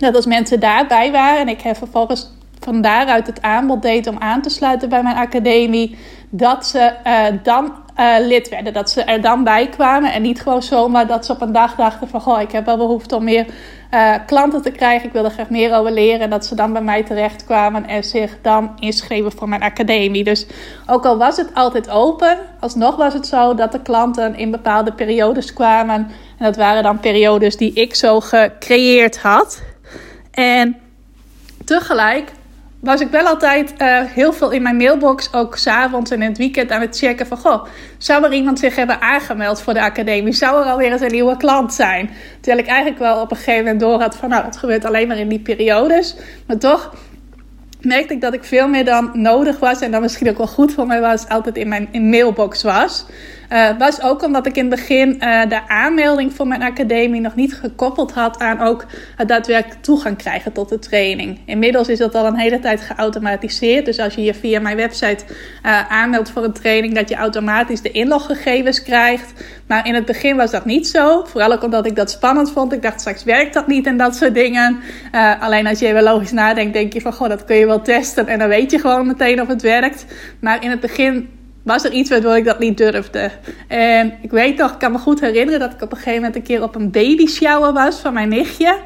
dat 0.00 0.14
als 0.14 0.26
mensen 0.26 0.60
daarbij 0.60 1.12
waren 1.12 1.40
en 1.40 1.48
ik 1.48 1.60
heb 1.60 1.76
vervolgens 1.76 2.30
van 2.60 2.80
daaruit 2.80 3.26
het 3.26 3.42
aanbod 3.42 3.82
deed 3.82 4.06
om 4.06 4.18
aan 4.18 4.42
te 4.42 4.50
sluiten 4.50 4.88
bij 4.88 5.02
mijn 5.02 5.16
academie, 5.16 5.98
dat 6.30 6.66
ze 6.66 6.92
uh, 7.06 7.38
dan 7.42 7.72
uh, 8.00 8.14
lid 8.18 8.48
werden. 8.48 8.72
Dat 8.72 8.90
ze 8.90 9.02
er 9.02 9.20
dan 9.20 9.44
bij 9.44 9.68
kwamen 9.68 10.12
en 10.12 10.22
niet 10.22 10.42
gewoon 10.42 10.62
zomaar 10.62 11.06
dat 11.06 11.26
ze 11.26 11.32
op 11.32 11.40
een 11.40 11.52
dag 11.52 11.74
dachten 11.74 12.08
van 12.08 12.20
goh, 12.20 12.40
ik 12.40 12.52
heb 12.52 12.66
wel 12.66 12.76
behoefte 12.76 13.16
om 13.16 13.24
meer 13.24 13.46
uh, 13.94 14.14
klanten 14.26 14.62
te 14.62 14.70
krijgen. 14.70 15.06
Ik 15.06 15.12
wil 15.12 15.24
er 15.24 15.30
graag 15.30 15.50
meer 15.50 15.74
over 15.74 15.92
leren. 15.92 16.20
En 16.20 16.30
dat 16.30 16.46
ze 16.46 16.54
dan 16.54 16.72
bij 16.72 16.82
mij 16.82 17.02
terechtkwamen 17.02 17.86
en 17.86 18.04
zich 18.04 18.36
dan 18.42 18.72
inschreven 18.78 19.32
voor 19.32 19.48
mijn 19.48 19.62
academie. 19.62 20.24
Dus 20.24 20.46
ook 20.86 21.04
al 21.04 21.18
was 21.18 21.36
het 21.36 21.54
altijd 21.54 21.90
open, 21.90 22.38
alsnog 22.60 22.96
was 22.96 23.14
het 23.14 23.26
zo 23.26 23.54
dat 23.54 23.72
de 23.72 23.82
klanten 23.82 24.36
in 24.36 24.50
bepaalde 24.50 24.92
periodes 24.92 25.52
kwamen. 25.52 25.94
En 26.38 26.44
dat 26.44 26.56
waren 26.56 26.82
dan 26.82 27.00
periodes 27.00 27.56
die 27.56 27.72
ik 27.72 27.94
zo 27.94 28.20
gecreëerd 28.20 29.18
had. 29.18 29.62
En 30.40 30.76
tegelijk 31.64 32.32
was 32.80 33.00
ik 33.00 33.08
wel 33.08 33.26
altijd 33.26 33.74
uh, 33.78 34.00
heel 34.04 34.32
veel 34.32 34.50
in 34.50 34.62
mijn 34.62 34.76
mailbox, 34.76 35.32
ook 35.32 35.56
s'avonds 35.56 36.10
en 36.10 36.22
in 36.22 36.28
het 36.28 36.38
weekend, 36.38 36.70
aan 36.70 36.80
het 36.80 36.98
checken 36.98 37.26
van... 37.26 37.36
Goh, 37.36 37.64
zou 37.98 38.24
er 38.24 38.32
iemand 38.32 38.58
zich 38.58 38.76
hebben 38.76 39.00
aangemeld 39.00 39.62
voor 39.62 39.74
de 39.74 39.82
academie? 39.82 40.32
Zou 40.32 40.62
er 40.62 40.70
alweer 40.70 40.92
eens 40.92 41.00
een 41.00 41.10
nieuwe 41.10 41.36
klant 41.36 41.74
zijn? 41.74 42.10
Terwijl 42.40 42.62
ik 42.62 42.70
eigenlijk 42.70 42.98
wel 42.98 43.20
op 43.20 43.30
een 43.30 43.36
gegeven 43.36 43.64
moment 43.64 43.80
door 43.80 44.00
had 44.00 44.16
van... 44.16 44.28
Nou, 44.28 44.44
dat 44.44 44.56
gebeurt 44.56 44.84
alleen 44.84 45.08
maar 45.08 45.18
in 45.18 45.28
die 45.28 45.38
periodes. 45.38 46.16
Maar 46.46 46.58
toch 46.58 46.94
merkte 47.80 48.14
ik 48.14 48.20
dat 48.20 48.34
ik 48.34 48.44
veel 48.44 48.68
meer 48.68 48.84
dan 48.84 49.10
nodig 49.12 49.58
was... 49.58 49.80
en 49.80 49.90
dan 49.90 50.00
misschien 50.00 50.30
ook 50.30 50.38
wel 50.38 50.46
goed 50.46 50.72
voor 50.72 50.86
mij 50.86 51.00
was, 51.00 51.28
altijd 51.28 51.56
in 51.56 51.68
mijn 51.68 51.88
in 51.90 52.08
mailbox 52.08 52.62
was... 52.62 53.06
Uh, 53.52 53.78
was 53.78 54.02
ook 54.02 54.22
omdat 54.22 54.46
ik 54.46 54.56
in 54.56 54.70
het 54.70 54.80
begin 54.80 55.08
uh, 55.08 55.48
de 55.48 55.68
aanmelding 55.68 56.34
voor 56.34 56.46
mijn 56.46 56.62
academie 56.62 57.20
nog 57.20 57.34
niet 57.34 57.54
gekoppeld 57.54 58.12
had 58.12 58.38
aan 58.38 58.60
ook 58.60 58.86
het 59.16 59.28
daadwerkelijk 59.28 59.82
toegang 59.82 60.16
krijgen 60.16 60.52
tot 60.52 60.68
de 60.68 60.78
training. 60.78 61.40
Inmiddels 61.44 61.88
is 61.88 61.98
dat 61.98 62.14
al 62.14 62.26
een 62.26 62.36
hele 62.36 62.58
tijd 62.58 62.80
geautomatiseerd. 62.80 63.84
Dus 63.84 63.98
als 63.98 64.14
je 64.14 64.22
je 64.22 64.34
via 64.34 64.60
mijn 64.60 64.76
website 64.76 65.24
uh, 65.66 65.90
aanmeldt 65.92 66.30
voor 66.30 66.44
een 66.44 66.52
training, 66.52 66.94
dat 66.94 67.08
je 67.08 67.14
automatisch 67.14 67.82
de 67.82 67.90
inloggegevens 67.90 68.82
krijgt. 68.82 69.32
Maar 69.66 69.86
in 69.86 69.94
het 69.94 70.04
begin 70.04 70.36
was 70.36 70.50
dat 70.50 70.64
niet 70.64 70.88
zo. 70.88 71.24
Vooral 71.24 71.52
ook 71.52 71.62
omdat 71.62 71.86
ik 71.86 71.96
dat 71.96 72.10
spannend 72.10 72.52
vond. 72.52 72.72
Ik 72.72 72.82
dacht 72.82 73.00
straks 73.00 73.24
werkt 73.24 73.54
dat 73.54 73.66
niet 73.66 73.86
en 73.86 73.96
dat 73.96 74.16
soort 74.16 74.34
dingen. 74.34 74.80
alleen 75.40 75.66
als 75.66 75.78
je 75.78 75.86
even 75.86 76.02
logisch 76.02 76.32
nadenkt, 76.32 76.72
denk 76.72 76.92
je 76.92 77.00
van 77.00 77.12
goh, 77.12 77.28
dat 77.28 77.44
kun 77.44 77.56
je 77.56 77.66
wel 77.66 77.82
testen. 77.82 78.26
En 78.26 78.38
dan 78.38 78.48
weet 78.48 78.70
je 78.70 78.78
gewoon 78.78 79.06
meteen 79.06 79.40
of 79.40 79.48
het 79.48 79.62
werkt. 79.62 80.04
Maar 80.40 80.62
in 80.64 80.70
het 80.70 80.80
begin 80.80 81.28
was 81.62 81.84
er 81.84 81.92
iets 81.92 82.10
waardoor 82.10 82.36
ik 82.36 82.44
dat 82.44 82.58
niet 82.58 82.78
durfde. 82.78 83.30
En 83.68 84.12
ik 84.22 84.30
weet 84.30 84.56
nog, 84.56 84.72
ik 84.72 84.78
kan 84.78 84.92
me 84.92 84.98
goed 84.98 85.20
herinneren 85.20 85.60
dat 85.60 85.72
ik 85.72 85.82
op 85.82 85.90
een 85.90 85.96
gegeven 85.96 86.18
moment 86.18 86.36
een 86.36 86.42
keer 86.42 86.62
op 86.62 86.74
een 86.74 86.90
baby 86.90 87.26
shower 87.26 87.72
was 87.72 87.98
van 87.98 88.12
mijn 88.12 88.28
nichtje. 88.28 88.78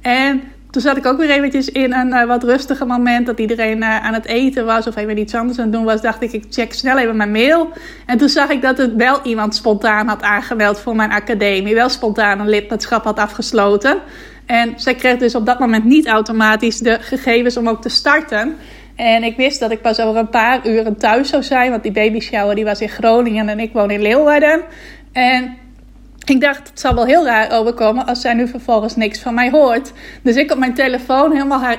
En 0.00 0.42
toen 0.70 0.82
zat 0.82 0.96
ik 0.96 1.06
ook 1.06 1.18
weer 1.18 1.30
eventjes 1.30 1.68
in 1.68 1.92
een 1.92 2.08
uh, 2.08 2.24
wat 2.24 2.44
rustiger 2.44 2.86
moment 2.86 3.26
dat 3.26 3.38
iedereen 3.38 3.78
uh, 3.78 4.04
aan 4.04 4.14
het 4.14 4.26
eten 4.26 4.64
was 4.64 4.86
of 4.86 4.96
even 4.96 5.18
iets 5.18 5.34
anders 5.34 5.58
aan 5.58 5.64
het 5.64 5.72
doen 5.72 5.84
was. 5.84 6.00
Dacht 6.00 6.22
ik, 6.22 6.32
ik 6.32 6.44
check 6.50 6.72
snel 6.72 6.98
even 6.98 7.16
mijn 7.16 7.30
mail. 7.32 7.68
En 8.06 8.18
toen 8.18 8.28
zag 8.28 8.50
ik 8.50 8.62
dat 8.62 8.78
het 8.78 8.94
wel 8.94 9.20
iemand 9.22 9.54
spontaan 9.54 10.08
had 10.08 10.22
aangemeld 10.22 10.80
voor 10.80 10.96
mijn 10.96 11.10
academie. 11.10 11.74
Wel 11.74 11.88
spontaan 11.88 12.40
een 12.40 12.48
lidmaatschap 12.48 13.04
had 13.04 13.18
afgesloten. 13.18 13.98
En 14.46 14.72
zij 14.76 14.94
kreeg 14.94 15.18
dus 15.18 15.34
op 15.34 15.46
dat 15.46 15.58
moment 15.58 15.84
niet 15.84 16.06
automatisch 16.06 16.78
de 16.78 16.98
gegevens 17.00 17.56
om 17.56 17.68
ook 17.68 17.82
te 17.82 17.88
starten. 17.88 18.56
En 18.96 19.22
ik 19.22 19.36
wist 19.36 19.60
dat 19.60 19.70
ik 19.70 19.80
pas 19.80 20.00
over 20.00 20.20
een 20.20 20.28
paar 20.28 20.66
uren 20.66 20.96
thuis 20.96 21.28
zou 21.28 21.42
zijn. 21.42 21.70
Want 21.70 21.82
die 21.82 21.92
baby 21.92 22.20
shower 22.20 22.54
die 22.54 22.64
was 22.64 22.80
in 22.80 22.88
Groningen 22.88 23.48
en 23.48 23.60
ik 23.60 23.72
woon 23.72 23.90
in 23.90 24.02
Leeuwarden. 24.02 24.62
En 25.12 25.56
ik 26.24 26.40
dacht, 26.40 26.68
het 26.68 26.80
zal 26.80 26.94
wel 26.94 27.06
heel 27.06 27.24
raar 27.24 27.52
overkomen 27.52 28.06
als 28.06 28.20
zij 28.20 28.34
nu 28.34 28.48
vervolgens 28.48 28.96
niks 28.96 29.20
van 29.20 29.34
mij 29.34 29.50
hoort. 29.50 29.92
Dus 30.22 30.36
ik 30.36 30.52
op 30.52 30.58
mijn 30.58 30.74
telefoon 30.74 31.32
helemaal 31.32 31.60
haar 31.60 31.76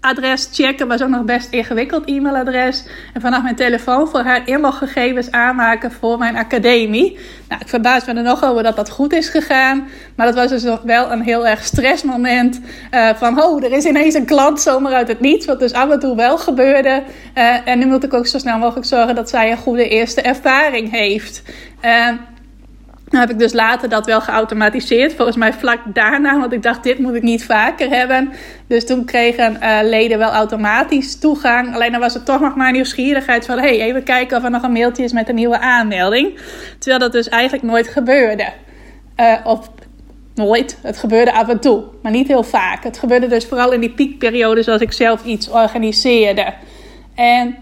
e-mailadres 0.00 0.48
checken. 0.52 0.88
Was 0.88 1.02
ook 1.02 1.08
nog 1.08 1.24
best 1.24 1.50
ingewikkeld 1.50 2.06
e-mailadres. 2.06 2.84
En 3.14 3.20
vanaf 3.20 3.42
mijn 3.42 3.56
telefoon 3.56 4.08
voor 4.08 4.20
haar 4.20 4.48
inloggegevens 4.48 5.30
aanmaken 5.30 5.92
voor 5.92 6.18
mijn 6.18 6.36
academie. 6.36 7.18
Nou, 7.48 7.60
ik 7.60 7.68
verbaas 7.68 8.04
me 8.04 8.14
er 8.14 8.22
nog 8.22 8.44
over 8.44 8.62
dat 8.62 8.76
dat 8.76 8.90
goed 8.90 9.12
is 9.12 9.28
gegaan. 9.28 9.88
Maar 10.14 10.26
dat 10.26 10.34
was 10.34 10.48
dus 10.48 10.62
nog 10.62 10.82
wel 10.82 11.12
een 11.12 11.22
heel 11.22 11.46
erg 11.46 11.64
stressmoment. 11.64 12.60
Uh, 12.90 13.10
van, 13.14 13.42
oh, 13.42 13.64
er 13.64 13.72
is 13.72 13.84
ineens 13.84 14.14
een 14.14 14.26
klant 14.26 14.60
zomaar 14.60 14.92
uit 14.92 15.08
het 15.08 15.20
niets. 15.20 15.46
Wat 15.46 15.58
dus 15.58 15.72
af 15.72 15.90
en 15.90 15.98
toe 15.98 16.16
wel 16.16 16.38
gebeurde. 16.38 17.02
Uh, 17.34 17.68
en 17.68 17.78
nu 17.78 17.86
moet 17.86 18.04
ik 18.04 18.14
ook 18.14 18.26
zo 18.26 18.38
snel 18.38 18.58
mogelijk 18.58 18.86
zorgen 18.86 19.14
dat 19.14 19.28
zij 19.28 19.50
een 19.50 19.56
goede 19.56 19.88
eerste 19.88 20.20
ervaring 20.20 20.90
heeft. 20.90 21.42
Uh, 21.84 22.08
nou 23.10 23.26
heb 23.26 23.30
ik 23.30 23.38
dus 23.38 23.52
later 23.52 23.88
dat 23.88 24.06
wel 24.06 24.20
geautomatiseerd. 24.20 25.14
Volgens 25.14 25.36
mij 25.36 25.52
vlak 25.52 25.78
daarna, 25.84 26.38
want 26.40 26.52
ik 26.52 26.62
dacht, 26.62 26.82
dit 26.82 26.98
moet 26.98 27.14
ik 27.14 27.22
niet 27.22 27.44
vaker 27.44 27.90
hebben. 27.90 28.32
Dus 28.66 28.86
toen 28.86 29.04
kregen 29.04 29.58
uh, 29.62 29.78
leden 29.82 30.18
wel 30.18 30.30
automatisch 30.30 31.18
toegang. 31.18 31.74
Alleen 31.74 31.92
dan 31.92 32.00
was 32.00 32.14
het 32.14 32.24
toch 32.24 32.40
nog 32.40 32.56
maar 32.56 32.72
nieuwsgierigheid 32.72 33.46
van... 33.46 33.58
hey, 33.58 33.80
even 33.80 34.02
kijken 34.02 34.36
of 34.36 34.44
er 34.44 34.50
nog 34.50 34.62
een 34.62 34.72
mailtje 34.72 35.04
is 35.04 35.12
met 35.12 35.28
een 35.28 35.34
nieuwe 35.34 35.58
aanmelding. 35.58 36.38
Terwijl 36.78 37.00
dat 37.00 37.12
dus 37.12 37.28
eigenlijk 37.28 37.62
nooit 37.62 37.88
gebeurde. 37.88 38.52
Uh, 39.20 39.34
of 39.44 39.70
nooit, 40.34 40.78
het 40.82 40.98
gebeurde 40.98 41.32
af 41.32 41.48
en 41.48 41.60
toe, 41.60 41.84
maar 42.02 42.12
niet 42.12 42.28
heel 42.28 42.42
vaak. 42.42 42.84
Het 42.84 42.98
gebeurde 42.98 43.26
dus 43.26 43.46
vooral 43.46 43.72
in 43.72 43.80
die 43.80 43.90
piekperiodes 43.90 44.68
als 44.68 44.80
ik 44.80 44.92
zelf 44.92 45.24
iets 45.24 45.48
organiseerde. 45.48 46.54
En 47.14 47.56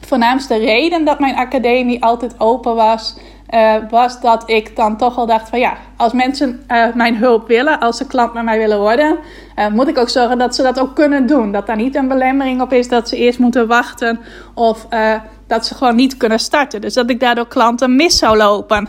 voornaamste 0.00 0.58
reden 0.58 1.04
dat 1.04 1.18
mijn 1.18 1.36
academie 1.36 2.02
altijd 2.02 2.40
open 2.40 2.74
was 2.74 3.16
uh, 3.50 3.74
was 3.90 4.20
dat 4.20 4.50
ik 4.50 4.76
dan 4.76 4.96
toch 4.96 5.16
al 5.16 5.26
dacht 5.26 5.48
van 5.48 5.58
ja, 5.58 5.76
als 5.96 6.12
mensen 6.12 6.64
uh, 6.68 6.94
mijn 6.94 7.16
hulp 7.16 7.48
willen, 7.48 7.80
als 7.80 7.96
ze 7.96 8.06
klant 8.06 8.32
met 8.32 8.44
mij 8.44 8.58
willen 8.58 8.78
worden, 8.78 9.18
uh, 9.58 9.68
moet 9.68 9.88
ik 9.88 9.98
ook 9.98 10.08
zorgen 10.08 10.38
dat 10.38 10.54
ze 10.54 10.62
dat 10.62 10.80
ook 10.80 10.94
kunnen 10.94 11.26
doen. 11.26 11.52
Dat 11.52 11.66
daar 11.66 11.76
niet 11.76 11.94
een 11.94 12.08
belemmering 12.08 12.60
op 12.60 12.72
is 12.72 12.88
dat 12.88 13.08
ze 13.08 13.16
eerst 13.16 13.38
moeten 13.38 13.66
wachten 13.66 14.20
of 14.54 14.86
dat 15.46 15.66
ze 15.66 15.74
gewoon 15.74 15.96
niet 15.96 16.16
kunnen 16.16 16.38
starten. 16.38 16.80
Dus 16.80 16.94
dat 16.94 17.10
ik 17.10 17.20
daardoor 17.20 17.48
klanten 17.48 17.96
mis 17.96 18.18
zou 18.18 18.36
lopen. 18.36 18.88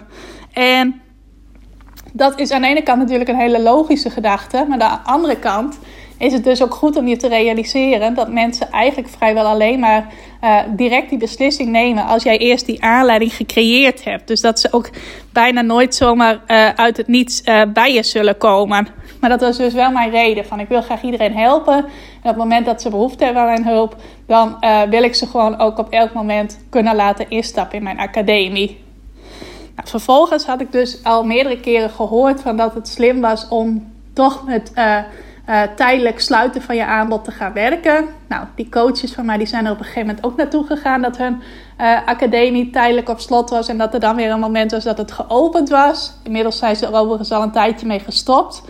En 0.53 1.01
dat 2.13 2.39
is 2.39 2.51
aan 2.51 2.61
de 2.61 2.67
ene 2.67 2.83
kant 2.83 2.99
natuurlijk 2.99 3.29
een 3.29 3.35
hele 3.35 3.61
logische 3.61 4.09
gedachte, 4.09 4.65
maar 4.67 4.81
aan 4.81 5.01
de 5.03 5.09
andere 5.09 5.39
kant 5.39 5.77
is 6.17 6.33
het 6.33 6.43
dus 6.43 6.63
ook 6.63 6.73
goed 6.73 6.97
om 6.97 7.07
je 7.07 7.15
te 7.15 7.27
realiseren 7.27 8.13
dat 8.13 8.31
mensen 8.31 8.71
eigenlijk 8.71 9.09
vrijwel 9.09 9.45
alleen 9.45 9.79
maar 9.79 10.13
uh, 10.43 10.59
direct 10.69 11.09
die 11.09 11.17
beslissing 11.17 11.69
nemen 11.69 12.05
als 12.05 12.23
jij 12.23 12.37
eerst 12.37 12.65
die 12.65 12.83
aanleiding 12.83 13.33
gecreëerd 13.33 14.03
hebt. 14.03 14.27
Dus 14.27 14.41
dat 14.41 14.59
ze 14.59 14.67
ook 14.71 14.89
bijna 15.33 15.61
nooit 15.61 15.95
zomaar 15.95 16.33
uh, 16.47 16.69
uit 16.69 16.97
het 16.97 17.07
niets 17.07 17.41
uh, 17.45 17.61
bij 17.73 17.93
je 17.93 18.03
zullen 18.03 18.37
komen. 18.37 18.87
Maar 19.19 19.29
dat 19.29 19.41
was 19.41 19.57
dus 19.57 19.73
wel 19.73 19.91
mijn 19.91 20.09
reden 20.09 20.45
van 20.45 20.59
ik 20.59 20.67
wil 20.67 20.81
graag 20.81 21.01
iedereen 21.01 21.35
helpen. 21.35 21.75
En 21.75 21.83
op 22.21 22.23
het 22.23 22.35
moment 22.35 22.65
dat 22.65 22.81
ze 22.81 22.89
behoefte 22.89 23.23
hebben 23.23 23.41
aan 23.41 23.47
mijn 23.47 23.65
hulp, 23.65 23.95
dan 24.27 24.57
wil 24.89 25.03
ik 25.03 25.15
ze 25.15 25.27
gewoon 25.27 25.59
ook 25.59 25.77
op 25.77 25.89
elk 25.89 26.13
moment 26.13 26.59
kunnen 26.69 26.95
laten 26.95 27.29
instappen 27.29 27.77
in 27.77 27.83
mijn 27.83 27.99
academie. 27.99 28.83
Nou, 29.75 29.89
vervolgens 29.89 30.45
had 30.45 30.61
ik 30.61 30.71
dus 30.71 31.03
al 31.03 31.23
meerdere 31.23 31.59
keren 31.59 31.89
gehoord 31.89 32.41
van 32.41 32.57
dat 32.57 32.73
het 32.73 32.87
slim 32.87 33.21
was 33.21 33.47
om 33.47 33.93
toch 34.13 34.45
met 34.45 34.71
uh, 35.49 35.61
tijdelijk 35.75 36.19
sluiten 36.19 36.61
van 36.61 36.75
je 36.75 36.85
aanbod 36.85 37.23
te 37.23 37.31
gaan 37.31 37.53
werken. 37.53 38.07
Nou, 38.27 38.45
die 38.55 38.69
coaches 38.69 39.13
van 39.13 39.25
mij 39.25 39.37
die 39.37 39.47
zijn 39.47 39.65
er 39.65 39.71
op 39.71 39.79
een 39.79 39.85
gegeven 39.85 40.07
moment 40.07 40.25
ook 40.25 40.35
naartoe 40.35 40.65
gegaan 40.65 41.01
dat 41.01 41.17
hun 41.17 41.41
uh, 41.81 41.99
academie 42.05 42.69
tijdelijk 42.69 43.09
op 43.09 43.19
slot 43.19 43.49
was 43.49 43.67
en 43.67 43.77
dat 43.77 43.93
er 43.93 43.99
dan 43.99 44.15
weer 44.15 44.31
een 44.31 44.39
moment 44.39 44.71
was 44.71 44.83
dat 44.83 44.97
het 44.97 45.11
geopend 45.11 45.69
was. 45.69 46.13
Inmiddels 46.23 46.57
zijn 46.57 46.75
ze 46.75 46.85
er 46.85 46.93
overigens 46.93 47.31
al 47.31 47.41
een 47.41 47.51
tijdje 47.51 47.87
mee 47.87 47.99
gestopt. 47.99 48.63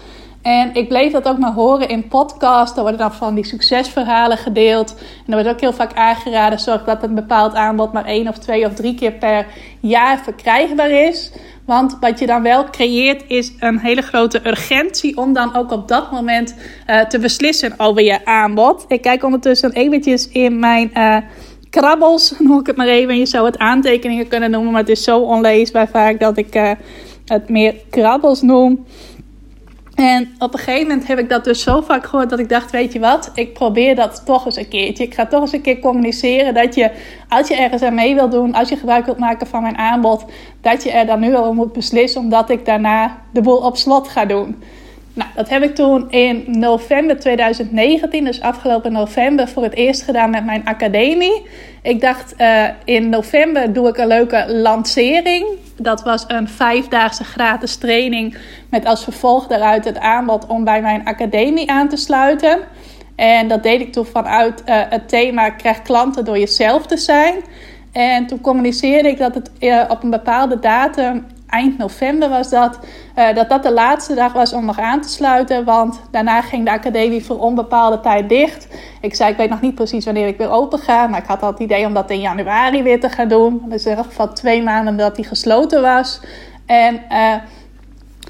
En 0.48 0.74
ik 0.74 0.88
bleef 0.88 1.12
dat 1.12 1.28
ook 1.28 1.38
maar 1.38 1.54
horen 1.54 1.90
in 1.90 2.08
podcasts. 2.08 2.76
Er 2.76 2.82
worden 2.82 3.00
dan 3.00 3.14
van 3.14 3.36
die 3.36 3.46
succesverhalen 3.46 4.38
gedeeld. 4.38 4.96
En 5.00 5.34
er 5.34 5.34
wordt 5.34 5.50
ook 5.50 5.60
heel 5.60 5.74
vaak 5.74 5.94
aangeraden: 5.94 6.60
zorg 6.60 6.84
dat 6.84 7.04
een 7.04 7.16
bepaald 7.16 7.54
aanbod 7.54 7.94
maar 7.94 8.06
één 8.06 8.28
of 8.28 8.38
twee 8.38 8.66
of 8.66 8.74
drie 8.74 8.96
keer 8.96 9.12
per 9.12 9.46
jaar 9.80 10.20
verkrijgbaar 10.24 10.90
is. 10.90 11.32
Want 11.66 11.98
wat 12.00 12.20
je 12.20 12.26
dan 12.26 12.42
wel 12.42 12.70
creëert 12.70 13.24
is 13.28 13.54
een 13.60 13.80
hele 13.80 14.02
grote 14.02 14.48
urgentie 14.48 15.18
om 15.18 15.34
dan 15.34 15.56
ook 15.56 15.72
op 15.72 15.88
dat 15.88 16.12
moment 16.12 16.56
uh, 16.90 17.02
te 17.02 17.20
beslissen 17.20 17.74
over 17.78 18.02
je 18.02 18.26
aanbod. 18.26 18.86
Ik 18.88 19.02
kijk 19.02 19.24
ondertussen 19.24 19.72
eventjes 19.72 20.28
in 20.28 20.60
mijn 20.60 20.92
uh, 20.94 21.18
krabbels, 21.70 22.34
noem 22.40 22.60
ik 22.60 22.68
het 22.68 22.76
maar 22.76 22.88
even. 22.88 23.18
Je 23.18 23.26
zou 23.26 23.46
het 23.46 23.58
aantekeningen 23.58 24.28
kunnen 24.28 24.52
noemen, 24.52 24.72
maar 24.72 24.82
het 24.82 24.90
is 24.90 25.04
zo 25.04 25.20
onleesbaar 25.20 25.88
vaak 25.88 26.20
dat 26.20 26.38
ik 26.38 26.56
uh, 26.56 26.72
het 27.26 27.50
meer 27.50 27.76
krabbels 27.90 28.42
noem. 28.42 28.86
En 29.98 30.36
op 30.40 30.54
een 30.54 30.60
gegeven 30.60 30.88
moment 30.88 31.08
heb 31.08 31.20
ik 31.20 31.30
dat 31.30 31.44
dus 31.44 31.62
zo 31.62 31.82
vaak 31.82 32.06
gehoord 32.06 32.30
dat 32.30 32.40
ik 32.40 32.50
dacht: 32.50 32.72
Weet 32.72 32.94
je 32.94 33.00
wat, 33.00 33.32
ik 33.34 33.54
probeer 33.54 33.96
dat 33.96 34.26
toch 34.26 34.46
eens 34.46 34.56
een 34.56 34.68
keertje. 34.68 35.04
Ik 35.04 35.14
ga 35.14 35.26
toch 35.26 35.42
eens 35.42 35.52
een 35.52 35.62
keer 35.62 35.80
communiceren 35.80 36.54
dat 36.54 36.76
je, 36.76 36.92
als 37.30 37.48
je 37.48 37.56
ergens 37.56 37.82
aan 37.82 37.94
mee 37.94 38.16
wil 38.16 38.30
doen, 38.30 38.54
als 38.54 38.70
je 38.70 38.76
gebruik 38.76 39.06
wilt 39.06 39.18
maken 39.18 39.48
van 39.48 39.62
mijn 39.62 39.78
aanbod, 39.78 40.26
dat 40.62 40.84
je 40.84 40.92
er 40.92 41.06
dan 41.06 41.20
nu 41.20 41.36
al 41.36 41.54
moet 41.54 41.74
beslissen, 41.74 42.22
omdat 42.22 42.50
ik 42.50 42.66
daarna 42.66 43.22
de 43.34 43.42
boel 43.42 43.58
op 43.58 43.78
slot 43.78 44.08
ga 44.08 44.26
doen. 44.26 44.64
Nou, 45.18 45.30
dat 45.36 45.50
heb 45.50 45.64
ik 45.64 45.76
toen 45.76 46.12
in 46.12 46.46
november 46.48 47.20
2019, 47.20 48.24
dus 48.24 48.42
afgelopen 48.42 48.92
november, 48.92 49.48
voor 49.48 49.64
het 49.64 49.74
eerst 49.74 50.02
gedaan 50.02 50.30
met 50.30 50.46
mijn 50.46 50.66
academie. 50.66 51.46
Ik 51.82 52.02
dacht, 52.02 52.34
uh, 52.38 52.64
in 52.84 53.10
november 53.10 53.74
doe 53.74 53.88
ik 53.88 53.98
een 53.98 54.08
leuke 54.08 54.46
lancering. 54.48 55.46
Dat 55.76 56.04
was 56.04 56.24
een 56.28 56.48
vijfdaagse 56.48 57.24
gratis 57.24 57.76
training 57.76 58.38
met 58.70 58.86
als 58.86 59.04
vervolg 59.04 59.48
daaruit 59.48 59.86
het 59.86 60.00
aanbod 60.00 60.46
om 60.46 60.64
bij 60.64 60.82
mijn 60.82 61.06
academie 61.06 61.72
aan 61.72 61.90
te 61.90 61.98
sluiten. 61.98 62.60
En 63.16 63.48
dat 63.48 63.64
deed 63.64 63.82
ik 63.82 63.94
toen 63.94 64.06
vanuit 64.06 64.64
uh, 64.66 64.82
het 64.90 65.10
thema 65.10 65.50
krijg 65.50 65.82
klanten 65.82 66.26
door 66.26 66.40
jezelf 66.40 66.86
te 66.86 66.98
zijn. 66.98 67.36
En 67.92 68.28
toen 68.28 68.42
communiceerde 68.42 69.10
ik 69.10 69.18
dat 69.18 69.36
het 69.36 69.52
uh, 69.60 69.84
op 69.88 70.04
een 70.04 70.10
bepaalde 70.10 70.60
datum 70.60 71.26
eind 71.50 71.78
november 71.78 72.30
was 72.30 72.50
dat, 72.50 72.80
uh, 73.16 73.34
dat 73.34 73.50
dat 73.50 73.64
de 73.64 73.72
laatste 73.72 74.16
dag 74.16 74.34
was 74.34 74.54
om 74.54 74.66
nog 74.66 74.80
aan 74.80 75.02
te 75.02 75.10
sluiten. 75.10 75.64
Want 75.64 76.02
daarna 76.12 76.42
ging 76.42 76.66
de 76.66 76.72
academie 76.72 77.26
voor 77.26 77.40
onbepaalde 77.40 78.00
tijd 78.00 78.30
dicht. 78.30 78.68
Ik 79.02 79.16
zei, 79.16 79.32
ik 79.32 79.38
weet 79.38 79.50
nog 79.50 79.62
niet 79.62 79.76
precies 79.76 80.06
wanneer 80.06 80.28
ik 80.28 80.38
weer 80.38 80.50
open 80.50 80.80
ga. 80.80 81.08
Maar 81.08 81.20
ik 81.20 81.28
had 81.28 81.42
al 81.42 81.52
het 81.52 81.60
idee 81.60 81.86
om 81.86 81.94
dat 81.94 82.10
in 82.10 82.20
januari 82.20 82.84
weer 82.84 83.00
te 83.00 83.10
gaan 83.10 83.28
doen. 83.28 83.62
Dus 83.66 83.84
in 83.84 83.90
ieder 83.90 84.06
geval 84.06 84.34
twee 84.34 84.64
maanden 84.64 84.98
dat 84.98 85.16
die 85.16 85.26
gesloten 85.26 85.82
was. 85.82 86.22
En 86.66 87.02
uh, 87.12 87.34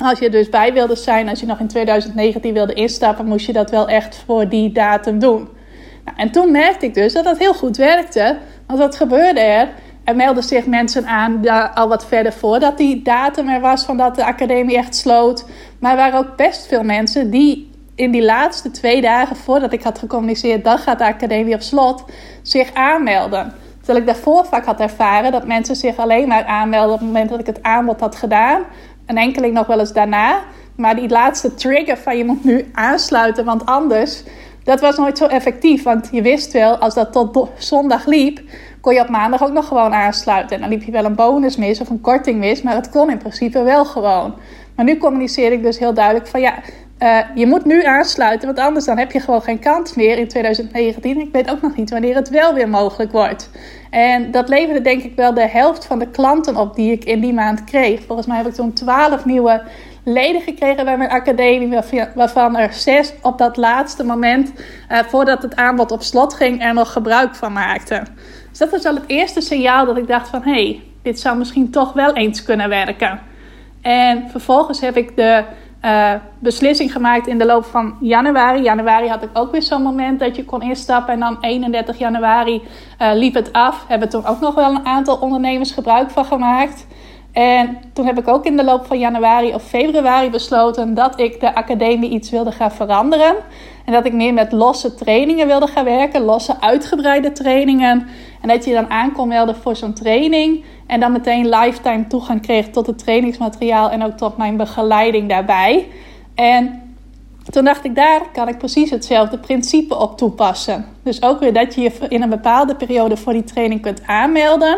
als 0.02 0.20
je 0.20 0.30
dus 0.30 0.50
bij 0.50 0.74
wilde 0.74 0.96
zijn, 0.96 1.30
als 1.30 1.40
je 1.40 1.46
nog 1.46 1.60
in 1.60 1.68
2019 1.68 2.54
wilde 2.54 2.74
instappen, 2.74 3.26
moest 3.26 3.46
je 3.46 3.54
dat 3.54 3.70
wel 3.70 3.88
echt 3.88 4.24
voor 4.26 4.50
die 4.50 4.72
datum 4.72 5.20
doen. 5.20 5.50
Nou, 6.06 6.18
en 6.18 6.32
toen 6.32 6.52
merkte 6.52 6.86
ik 6.86 6.94
dus 6.94 7.14
dat 7.14 7.24
dat 7.24 7.38
heel 7.38 7.54
goed 7.54 7.78
werkte. 7.78 8.38
Want 8.68 8.80
wat 8.80 8.96
gebeurde 8.96 9.40
er? 9.40 9.70
Er 10.08 10.16
melden 10.16 10.44
zich 10.44 10.66
mensen 10.66 11.06
aan 11.06 11.48
al 11.74 11.88
wat 11.88 12.06
verder 12.06 12.34
voordat 12.34 12.78
die 12.78 13.02
datum 13.02 13.50
er 13.50 13.62
was 13.62 13.84
van 13.84 13.98
dat 13.98 14.16
de 14.16 14.26
academie 14.26 14.78
echt 14.78 14.96
sloot. 14.96 15.46
Maar 15.80 15.92
er 15.92 15.98
waren 15.98 16.20
ook 16.20 16.36
best 16.36 16.68
veel 16.68 16.84
mensen 16.84 17.30
die 17.30 17.72
in 17.96 18.12
die 18.12 18.24
laatste 18.24 18.72
twee 18.72 19.02
dagen 19.02 19.36
voordat 19.36 19.74
ik 19.74 19.84
had 19.84 20.00
gecommuniceerd 20.00 20.64
dat 20.64 20.80
gaat 20.80 20.98
de 20.98 21.06
academie 21.06 21.54
op 21.54 21.62
slot, 21.62 22.06
zich 22.42 22.74
aanmelden. 22.74 23.54
Terwijl 23.78 24.00
ik 24.00 24.06
daarvoor 24.06 24.46
vaak 24.46 24.66
had 24.66 24.80
ervaren 24.80 25.32
dat 25.32 25.48
mensen 25.48 25.76
zich 25.76 25.98
alleen 25.98 26.28
maar 26.28 26.46
aanmelden 26.46 26.94
op 26.94 27.00
het 27.00 27.08
moment 27.08 27.30
dat 27.30 27.40
ik 27.40 27.46
het 27.46 27.64
aanbod 27.64 28.00
had 28.00 28.16
gedaan. 28.16 28.62
En 29.06 29.18
enkeling 29.18 29.54
nog 29.54 29.68
wel 29.68 29.80
eens 29.80 29.94
daarna. 29.94 30.40
Maar 30.76 30.96
die 30.96 31.10
laatste 31.10 31.54
trigger 31.54 31.98
van 31.98 32.18
je 32.18 32.26
moet 32.26 32.44
nu 32.44 32.70
aansluiten, 32.74 33.46
want 33.46 33.66
anders, 33.66 34.24
dat 34.68 34.82
was 34.82 34.98
nooit 34.98 35.18
zo 35.18 35.26
effectief. 35.26 35.84
Want 35.84 36.10
je 36.12 36.22
wist 36.22 36.52
wel, 36.52 36.78
als 36.78 36.94
dat 36.94 37.12
tot 37.12 37.50
zondag 37.58 38.06
liep, 38.06 38.40
kon 38.82 38.94
je 38.94 39.02
op 39.02 39.10
maandag 39.10 39.44
ook 39.44 39.52
nog 39.52 39.68
gewoon 39.68 39.94
aansluiten. 39.94 40.56
En 40.56 40.62
dan 40.62 40.70
liep 40.70 40.84
je 40.84 40.92
wel 40.92 41.06
een 41.06 41.16
bonus 41.16 41.56
mis 41.56 41.82
of 41.82 41.90
een 41.90 42.02
korting 42.02 42.40
mis, 42.40 42.62
maar 42.62 42.76
het 42.76 42.90
kon 42.90 43.10
in 43.10 43.18
principe 43.18 43.64
wel 43.64 43.86
gewoon. 43.86 44.34
Maar 44.76 44.86
nu 44.86 44.98
communiceer 44.98 45.52
ik 45.52 45.64
dus 45.64 45.80
heel 45.80 45.94
duidelijk 45.94 46.28
van 46.28 46.42
ja, 46.42 46.54
uh, 47.00 47.20
je 47.36 47.48
moet 47.48 47.66
nu 47.66 47.84
aansluiten, 47.84 48.48
want 48.48 48.60
anders 48.60 48.86
dan 48.86 48.98
heb 48.98 49.12
je 49.12 49.20
gewoon 49.20 49.42
geen 49.42 49.60
kans 49.60 49.96
meer 49.96 50.18
in 50.18 50.28
2019. 50.28 51.20
Ik 51.20 51.32
weet 51.32 51.52
ook 51.52 51.62
nog 51.62 51.76
niet 51.76 51.90
wanneer 51.90 52.16
het 52.16 52.30
wel 52.30 52.54
weer 52.54 52.70
mogelijk 52.70 53.12
wordt. 53.12 53.50
En 53.90 54.32
dat 54.32 54.50
leverde 54.50 54.82
denk 54.82 55.04
ik 55.04 55.16
wel 55.16 55.34
de 55.34 55.48
helft 55.48 55.86
van 55.86 56.00
de 56.00 56.08
klanten 56.08 56.58
op 56.58 56.76
die 56.76 56.92
ik 56.92 57.04
in 57.04 57.20
die 57.20 57.34
maand 57.34 57.64
kreeg. 57.64 58.04
Volgens 58.04 58.28
mij 58.28 58.38
heb 58.38 58.48
ik 58.48 58.54
toen 58.54 58.74
12 58.74 59.26
nieuwe 59.26 59.62
leden 60.08 60.42
gekregen 60.42 60.86
bij 60.86 60.98
mijn 60.98 61.10
academie, 61.10 61.80
waarvan 62.16 62.56
er 62.56 62.74
zes 62.74 63.14
op 63.22 63.38
dat 63.38 63.58
laatste 63.58 64.04
moment, 64.04 64.54
uh, 64.92 65.00
voordat 65.00 65.42
het 65.42 65.56
aanbod 65.56 65.92
op 65.92 66.02
slot 66.02 66.34
ging, 66.34 66.64
er 66.64 66.74
nog 66.74 66.92
gebruik 66.92 67.36
van 67.36 67.54
maakten. 67.54 68.08
Dus 68.50 68.58
dat 68.58 68.70
was 68.70 68.86
al 68.86 68.96
het 68.96 69.04
eerste 69.08 69.42
signaal 69.42 69.86
dat 69.86 69.98
ik 69.98 70.08
dacht 70.08 70.30
van, 70.30 70.42
hé, 70.44 70.52
hey, 70.52 70.82
dit 71.02 71.20
zou 71.20 71.38
misschien 71.38 71.70
toch 71.72 71.94
wel 71.94 72.14
eens 72.14 72.44
kunnen 72.44 72.70
werken. 72.70 73.20
En 73.82 74.30
vervolgens 74.30 74.82
heb 74.82 74.98
ik 74.98 75.16
de 75.16 75.44
uh, 75.86 76.14
beslissing 76.40 76.92
gemaakt 76.92 77.28
in 77.28 77.38
de 77.38 77.46
loop 77.46 77.66
van 77.66 77.98
januari. 78.00 78.62
Januari 78.62 79.08
had 79.08 79.24
ik 79.24 79.30
ook 79.34 79.52
weer 79.52 79.62
zo'n 79.62 79.82
moment 79.82 80.20
dat 80.20 80.36
je 80.36 80.46
kon 80.46 80.62
instappen. 80.62 81.14
En 81.14 81.20
dan 81.20 81.38
31 81.42 81.98
januari 81.98 82.62
uh, 83.02 83.10
liep 83.14 83.34
het 83.34 83.54
af. 83.54 83.86
Hebben 83.88 84.10
toen 84.10 84.26
ook 84.26 84.40
nog 84.40 84.56
wel 84.56 84.70
een 84.70 84.86
aantal 84.86 85.18
ondernemers 85.18 85.72
gebruik 85.72 86.10
van 86.10 86.26
gemaakt. 86.26 86.88
En 87.38 87.78
toen 87.94 88.06
heb 88.06 88.18
ik 88.18 88.28
ook 88.28 88.46
in 88.46 88.58
de 88.58 88.64
loop 88.64 88.86
van 88.86 89.00
januari 89.00 89.54
of 89.54 89.64
februari 89.64 90.30
besloten 90.30 90.94
dat 90.94 91.20
ik 91.20 91.40
de 91.40 91.56
academie 91.56 92.10
iets 92.10 92.30
wilde 92.30 92.52
gaan 92.52 92.72
veranderen. 92.72 93.36
En 93.86 93.94
dat 93.94 94.06
ik 94.06 94.14
meer 94.14 94.34
met 94.34 94.52
losse 94.52 94.96
trainingen 94.96 95.48
wilde 95.48 95.68
gaan 95.68 95.86
werken, 95.86 96.22
losse 96.22 96.62
uitgebreide 96.62 97.32
trainingen. 97.32 98.08
En 98.42 98.48
dat 98.48 98.66
je 98.66 98.74
dan 98.74 98.90
aan 98.90 99.12
kon 99.12 99.28
melden 99.28 99.56
voor 99.56 99.76
zo'n 99.76 99.94
training. 99.94 100.64
En 100.88 101.00
dan 101.00 101.12
meteen 101.12 101.50
lifetime 101.50 102.08
toegang 102.08 102.42
kreeg 102.42 102.70
tot 102.70 102.88
het 102.88 102.98
trainingsmateriaal 102.98 103.90
en 103.90 104.04
ook 104.04 104.18
tot 104.18 104.38
mijn 104.38 104.58
begeleiding 104.58 105.30
daarbij. 105.30 105.88
En 106.36 106.82
toen 107.50 107.64
dacht 107.64 107.86
ik, 107.86 107.96
daar 107.96 108.22
kan 108.34 108.48
ik 108.48 108.58
precies 108.58 108.90
hetzelfde 108.90 109.38
principe 109.38 109.98
op 109.98 110.18
toepassen. 110.18 110.86
Dus 111.04 111.22
ook 111.22 111.40
weer 111.40 111.54
dat 111.54 111.76
je 111.76 111.82
je 111.82 111.92
in 112.10 112.22
een 112.22 112.30
bepaalde 112.30 112.76
periode 112.76 113.18
voor 113.18 113.34
die 113.34 113.44
training 113.44 113.82
kunt 113.82 114.02
aanmelden. 114.06 114.78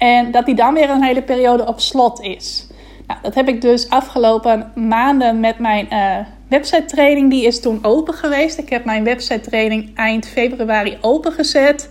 En 0.00 0.30
dat 0.30 0.46
die 0.46 0.54
dan 0.54 0.74
weer 0.74 0.90
een 0.90 1.02
hele 1.02 1.22
periode 1.22 1.66
op 1.66 1.80
slot 1.80 2.20
is. 2.20 2.66
Nou, 3.06 3.20
dat 3.22 3.34
heb 3.34 3.48
ik 3.48 3.60
dus 3.60 3.88
afgelopen 3.88 4.72
maanden 4.74 5.40
met 5.40 5.58
mijn 5.58 5.86
uh, 5.92 6.16
website 6.48 6.84
training. 6.84 7.30
Die 7.30 7.46
is 7.46 7.60
toen 7.60 7.78
open 7.82 8.14
geweest. 8.14 8.58
Ik 8.58 8.68
heb 8.68 8.84
mijn 8.84 9.04
website 9.04 9.40
training 9.40 9.96
eind 9.96 10.28
februari 10.28 10.98
opengezet. 11.00 11.88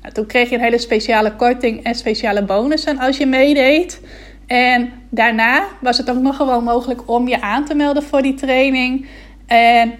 Nou, 0.00 0.14
toen 0.14 0.26
kreeg 0.26 0.48
je 0.48 0.54
een 0.54 0.62
hele 0.62 0.78
speciale 0.78 1.32
korting 1.36 1.82
en 1.82 1.94
speciale 1.94 2.44
bonussen 2.44 2.98
als 2.98 3.16
je 3.16 3.26
meedeed. 3.26 4.00
En 4.46 4.92
daarna 5.08 5.64
was 5.80 5.98
het 5.98 6.10
ook 6.10 6.20
nog 6.20 6.36
gewoon 6.36 6.64
mogelijk 6.64 7.08
om 7.08 7.28
je 7.28 7.40
aan 7.40 7.64
te 7.64 7.74
melden 7.74 8.02
voor 8.02 8.22
die 8.22 8.34
training. 8.34 9.06
En 9.46 9.94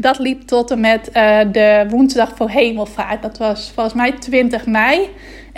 dat 0.00 0.18
liep 0.18 0.42
tot 0.42 0.70
en 0.70 0.80
met 0.80 1.08
uh, 1.08 1.40
de 1.52 1.86
woensdag 1.88 2.36
voor 2.36 2.48
hemelvaart. 2.48 3.22
Dat 3.22 3.38
was 3.38 3.70
volgens 3.74 3.94
mij 3.94 4.12
20 4.12 4.66
mei. 4.66 5.08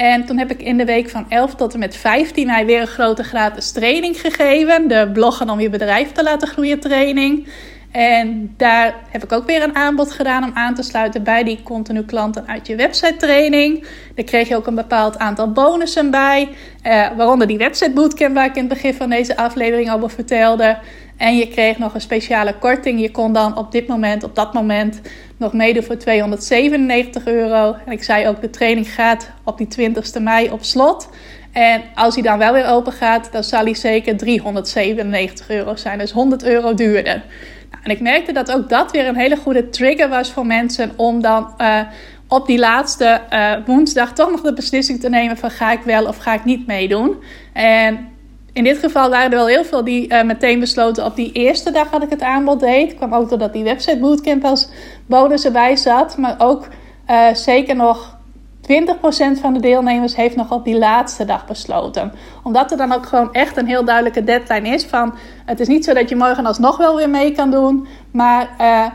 En 0.00 0.24
toen 0.24 0.38
heb 0.38 0.50
ik 0.50 0.62
in 0.62 0.76
de 0.76 0.84
week 0.84 1.10
van 1.10 1.26
11 1.28 1.54
tot 1.54 1.72
en 1.72 1.78
met 1.78 1.96
15 1.96 2.46
mei 2.46 2.64
weer 2.64 2.80
een 2.80 2.86
grote 2.86 3.22
gratis 3.22 3.70
training 3.70 4.20
gegeven. 4.20 4.88
De 4.88 5.10
bloggen 5.12 5.50
om 5.50 5.60
je 5.60 5.70
bedrijf 5.70 6.12
te 6.12 6.22
laten 6.22 6.48
groeien 6.48 6.80
training. 6.80 7.48
En 7.90 8.54
daar 8.56 8.94
heb 9.08 9.24
ik 9.24 9.32
ook 9.32 9.46
weer 9.46 9.62
een 9.62 9.74
aanbod 9.74 10.12
gedaan 10.12 10.44
om 10.44 10.50
aan 10.54 10.74
te 10.74 10.82
sluiten 10.82 11.22
bij 11.22 11.44
die 11.44 11.62
continu 11.62 12.02
klanten 12.02 12.48
uit 12.48 12.66
je 12.66 12.76
website 12.76 13.16
training. 13.16 13.86
Daar 14.14 14.24
kreeg 14.24 14.48
je 14.48 14.56
ook 14.56 14.66
een 14.66 14.74
bepaald 14.74 15.18
aantal 15.18 15.52
bonussen 15.52 16.10
bij. 16.10 16.48
Uh, 16.86 17.08
waaronder 17.16 17.46
die 17.46 17.58
website 17.58 17.90
bootcamp 17.90 18.34
waar 18.34 18.46
ik 18.46 18.56
in 18.56 18.64
het 18.64 18.72
begin 18.72 18.94
van 18.94 19.10
deze 19.10 19.36
aflevering 19.36 19.92
over 19.92 20.10
vertelde. 20.10 20.78
En 21.20 21.36
je 21.36 21.48
kreeg 21.48 21.78
nog 21.78 21.94
een 21.94 22.00
speciale 22.00 22.54
korting. 22.54 23.00
Je 23.00 23.10
kon 23.10 23.32
dan 23.32 23.56
op 23.56 23.72
dit 23.72 23.86
moment, 23.86 24.24
op 24.24 24.34
dat 24.34 24.52
moment, 24.52 25.00
nog 25.36 25.52
meedoen 25.52 25.82
voor 25.82 25.96
297 25.96 27.26
euro. 27.26 27.76
En 27.86 27.92
ik 27.92 28.02
zei 28.02 28.28
ook, 28.28 28.40
de 28.40 28.50
training 28.50 28.94
gaat 28.94 29.30
op 29.44 29.58
die 29.58 29.90
20ste 29.90 30.22
mei 30.22 30.50
op 30.50 30.64
slot. 30.64 31.08
En 31.52 31.82
als 31.94 32.14
hij 32.14 32.22
dan 32.22 32.38
wel 32.38 32.52
weer 32.52 32.66
open 32.66 32.92
gaat, 32.92 33.32
dan 33.32 33.44
zal 33.44 33.64
hij 33.64 33.74
zeker 33.74 34.16
397 34.16 35.50
euro 35.50 35.76
zijn. 35.76 35.98
Dus 35.98 36.10
100 36.10 36.44
euro 36.44 36.74
duurder. 36.74 37.22
Nou, 37.70 37.82
en 37.82 37.90
ik 37.90 38.00
merkte 38.00 38.32
dat 38.32 38.52
ook 38.52 38.68
dat 38.68 38.92
weer 38.92 39.06
een 39.06 39.16
hele 39.16 39.36
goede 39.36 39.68
trigger 39.68 40.08
was 40.08 40.32
voor 40.32 40.46
mensen 40.46 40.92
om 40.96 41.22
dan 41.22 41.54
uh, 41.58 41.80
op 42.28 42.46
die 42.46 42.58
laatste 42.58 43.20
uh, 43.32 43.52
woensdag 43.66 44.12
toch 44.12 44.30
nog 44.30 44.40
de 44.40 44.52
beslissing 44.52 45.00
te 45.00 45.08
nemen 45.08 45.36
van 45.36 45.50
ga 45.50 45.72
ik 45.72 45.82
wel 45.82 46.06
of 46.06 46.16
ga 46.16 46.34
ik 46.34 46.44
niet 46.44 46.66
meedoen. 46.66 47.16
En 47.52 48.09
in 48.52 48.64
dit 48.64 48.78
geval 48.78 49.10
waren 49.10 49.30
er 49.30 49.36
wel 49.36 49.46
heel 49.46 49.64
veel 49.64 49.84
die 49.84 50.12
uh, 50.12 50.22
meteen 50.22 50.60
besloten 50.60 51.04
op 51.04 51.16
die 51.16 51.32
eerste 51.32 51.70
dag 51.70 51.90
dat 51.90 52.02
ik 52.02 52.10
het 52.10 52.22
aanbod 52.22 52.60
deed. 52.60 52.94
kwam 52.94 53.14
ook 53.14 53.28
doordat 53.28 53.52
die 53.52 53.64
website 53.64 53.98
bootcamp 53.98 54.44
als 54.44 54.68
bonus 55.06 55.44
erbij 55.44 55.76
zat. 55.76 56.16
Maar 56.16 56.34
ook 56.38 56.68
uh, 57.10 57.34
zeker 57.34 57.76
nog 57.76 58.18
20% 58.62 59.40
van 59.40 59.52
de 59.52 59.60
deelnemers 59.60 60.16
heeft 60.16 60.36
nog 60.36 60.52
op 60.52 60.64
die 60.64 60.78
laatste 60.78 61.24
dag 61.24 61.46
besloten. 61.46 62.12
Omdat 62.42 62.70
er 62.70 62.76
dan 62.76 62.92
ook 62.92 63.06
gewoon 63.06 63.32
echt 63.32 63.56
een 63.56 63.66
heel 63.66 63.84
duidelijke 63.84 64.24
deadline 64.24 64.68
is 64.68 64.84
van... 64.84 65.14
het 65.44 65.60
is 65.60 65.68
niet 65.68 65.84
zo 65.84 65.94
dat 65.94 66.08
je 66.08 66.16
morgen 66.16 66.46
alsnog 66.46 66.76
wel 66.76 66.96
weer 66.96 67.10
mee 67.10 67.32
kan 67.32 67.50
doen... 67.50 67.86
maar 68.10 68.50
uh, 68.60 68.86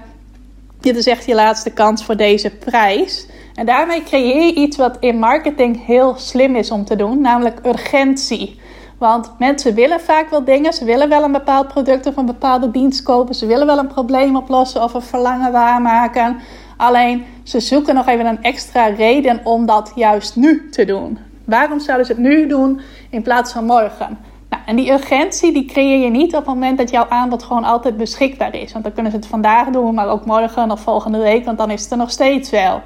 dit 0.80 0.96
is 0.96 1.08
echt 1.08 1.26
je 1.26 1.36
laatste 1.36 1.72
kans 1.72 2.06
voor 2.06 2.18
deze 2.18 2.50
prijs. 2.50 3.28
En 3.56 3.66
daarmee 3.66 4.04
creëer 4.04 4.46
je 4.46 4.54
iets 4.54 4.78
wat 4.78 4.98
in 5.00 5.20
marketing 5.20 5.86
heel 5.86 6.16
slim 6.18 6.56
is 6.56 6.72
om 6.72 6.86
te 6.86 6.96
doen, 6.96 7.22
namelijk 7.22 7.60
urgentie. 7.66 8.60
Want 8.98 9.32
mensen 9.40 9.74
willen 9.74 10.00
vaak 10.00 10.30
wel 10.30 10.44
dingen. 10.44 10.74
Ze 10.74 10.86
willen 10.86 11.10
wel 11.10 11.24
een 11.24 11.32
bepaald 11.32 11.68
product 11.68 12.06
of 12.06 12.18
een 12.18 12.26
bepaalde 12.26 12.72
dienst 12.72 13.04
kopen. 13.04 13.36
Ze 13.36 13.46
willen 13.46 13.66
wel 13.66 13.78
een 13.78 13.88
probleem 13.88 14.36
oplossen 14.36 14.84
of 14.84 14.94
een 14.94 15.02
verlangen 15.02 15.52
waarmaken. 15.52 16.40
Alleen 16.78 17.26
ze 17.44 17.60
zoeken 17.60 17.96
nog 17.96 18.08
even 18.08 18.26
een 18.26 18.44
extra 18.44 18.86
reden 18.86 19.42
om 19.44 19.66
dat 19.66 19.92
juist 19.96 20.36
nu 20.36 20.70
te 20.70 20.86
doen. 20.86 21.18
Waarom 21.46 21.80
zouden 21.80 22.06
ze 22.06 22.12
het 22.12 22.22
nu 22.22 22.48
doen 22.48 22.82
in 23.10 23.22
plaats 23.22 23.52
van 23.52 23.66
morgen? 23.66 24.18
Nou, 24.50 24.64
en 24.66 24.76
die 24.76 24.92
urgentie 24.92 25.54
die 25.54 25.66
creëer 25.66 26.00
je 26.00 26.10
niet 26.10 26.36
op 26.36 26.46
het 26.46 26.54
moment 26.54 26.78
dat 26.78 26.90
jouw 26.90 27.06
aanbod 27.10 27.44
gewoon 27.44 27.64
altijd 27.64 27.98
beschikbaar 27.98 28.56
is. 28.56 28.72
Want 28.72 28.84
dan 28.84 28.94
kunnen 28.94 29.12
ze 29.12 29.18
het 29.18 29.28
vandaag 29.28 29.70
doen, 29.70 29.94
maar 29.94 30.08
ook 30.08 30.26
morgen 30.26 30.72
of 30.72 30.80
volgende 30.80 31.18
week, 31.18 31.46
want 31.46 31.58
dan 31.58 31.72
is 31.72 31.82
het 31.82 31.92
er 31.92 31.98
nog 31.98 32.12
steeds 32.12 32.50
wel. 32.50 32.82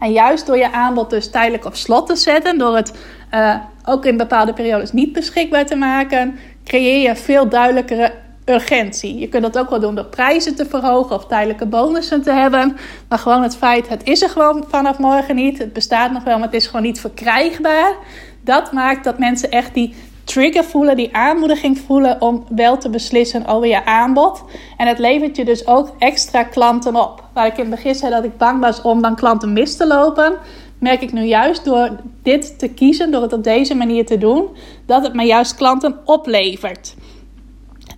En 0.00 0.12
juist 0.12 0.46
door 0.46 0.56
je 0.56 0.72
aanbod 0.72 1.10
dus 1.10 1.30
tijdelijk 1.30 1.64
op 1.64 1.74
slot 1.74 2.06
te 2.06 2.16
zetten, 2.16 2.58
door 2.58 2.76
het 2.76 2.92
uh, 3.34 3.54
ook 3.84 4.04
in 4.04 4.16
bepaalde 4.16 4.52
periodes 4.52 4.92
niet 4.92 5.12
beschikbaar 5.12 5.66
te 5.66 5.76
maken, 5.76 6.38
creëer 6.64 7.08
je 7.08 7.16
veel 7.16 7.48
duidelijkere 7.48 8.12
urgentie. 8.44 9.18
Je 9.18 9.28
kunt 9.28 9.42
dat 9.42 9.58
ook 9.58 9.70
wel 9.70 9.80
doen 9.80 9.94
door 9.94 10.04
prijzen 10.04 10.54
te 10.54 10.66
verhogen 10.66 11.16
of 11.16 11.26
tijdelijke 11.26 11.66
bonussen 11.66 12.22
te 12.22 12.32
hebben. 12.32 12.76
Maar 13.08 13.18
gewoon 13.18 13.42
het 13.42 13.56
feit, 13.56 13.88
het 13.88 14.04
is 14.04 14.22
er 14.22 14.28
gewoon 14.28 14.64
vanaf 14.68 14.98
morgen 14.98 15.34
niet. 15.34 15.58
Het 15.58 15.72
bestaat 15.72 16.12
nog 16.12 16.24
wel, 16.24 16.38
maar 16.38 16.46
het 16.46 16.56
is 16.56 16.66
gewoon 16.66 16.82
niet 16.82 17.00
verkrijgbaar. 17.00 17.94
Dat 18.40 18.72
maakt 18.72 19.04
dat 19.04 19.18
mensen 19.18 19.50
echt 19.50 19.74
die 19.74 19.94
trigger 20.24 20.64
voelen, 20.64 20.96
die 20.96 21.16
aanmoediging 21.16 21.78
voelen 21.78 22.20
om 22.20 22.44
wel 22.48 22.78
te 22.78 22.90
beslissen 22.90 23.46
over 23.46 23.68
je 23.68 23.84
aanbod. 23.84 24.44
En 24.76 24.86
het 24.86 24.98
levert 24.98 25.36
je 25.36 25.44
dus 25.44 25.66
ook 25.66 25.94
extra 25.98 26.42
klanten 26.42 26.96
op. 26.96 27.24
Waar 27.40 27.48
ik 27.48 27.58
in 27.58 27.64
het 27.64 27.74
begin 27.74 27.94
zei 27.94 28.10
dat 28.12 28.24
ik 28.24 28.36
bang 28.36 28.60
was 28.60 28.82
om 28.82 29.02
dan 29.02 29.16
klanten 29.16 29.52
mis 29.52 29.76
te 29.76 29.86
lopen, 29.86 30.36
merk 30.78 31.02
ik 31.02 31.12
nu 31.12 31.22
juist 31.22 31.64
door 31.64 31.90
dit 32.22 32.58
te 32.58 32.68
kiezen, 32.68 33.10
door 33.10 33.22
het 33.22 33.32
op 33.32 33.44
deze 33.44 33.74
manier 33.74 34.06
te 34.06 34.18
doen, 34.18 34.48
dat 34.86 35.02
het 35.02 35.14
me 35.14 35.24
juist 35.24 35.54
klanten 35.54 35.96
oplevert. 36.04 36.94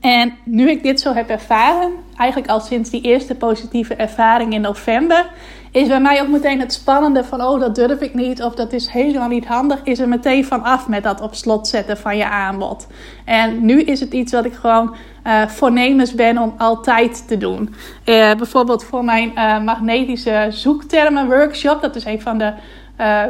En 0.00 0.34
nu 0.44 0.70
ik 0.70 0.82
dit 0.82 1.00
zo 1.00 1.12
heb 1.12 1.28
ervaren, 1.28 1.92
eigenlijk 2.16 2.50
al 2.50 2.60
sinds 2.60 2.90
die 2.90 3.00
eerste 3.00 3.34
positieve 3.34 3.94
ervaring 3.94 4.52
in 4.54 4.60
november, 4.60 5.30
is 5.72 5.88
bij 5.88 6.00
mij 6.00 6.22
ook 6.22 6.28
meteen 6.28 6.60
het 6.60 6.72
spannende 6.72 7.24
van, 7.24 7.42
oh 7.42 7.60
dat 7.60 7.74
durf 7.74 8.00
ik 8.00 8.14
niet 8.14 8.42
of 8.42 8.54
dat 8.54 8.72
is 8.72 8.88
helemaal 8.88 9.28
niet 9.28 9.46
handig, 9.46 9.80
is 9.82 9.98
er 9.98 10.08
meteen 10.08 10.44
van 10.44 10.62
af 10.62 10.88
met 10.88 11.02
dat 11.02 11.20
op 11.20 11.34
slot 11.34 11.68
zetten 11.68 11.96
van 11.96 12.16
je 12.16 12.28
aanbod. 12.28 12.86
En 13.24 13.64
nu 13.64 13.82
is 13.82 14.00
het 14.00 14.12
iets 14.12 14.32
wat 14.32 14.44
ik 14.44 14.54
gewoon 14.54 14.94
uh, 15.26 15.46
voornemens 15.46 16.14
ben 16.14 16.38
om 16.38 16.54
altijd 16.58 17.28
te 17.28 17.36
doen. 17.36 17.74
Uh, 18.04 18.34
bijvoorbeeld 18.34 18.84
voor 18.84 19.04
mijn 19.04 19.32
uh, 19.34 19.62
magnetische 19.62 20.46
zoektermen 20.50 21.26
workshop, 21.26 21.80
dat 21.80 21.96
is 21.96 22.04
een 22.04 22.20
van 22.20 22.38
de 22.38 22.52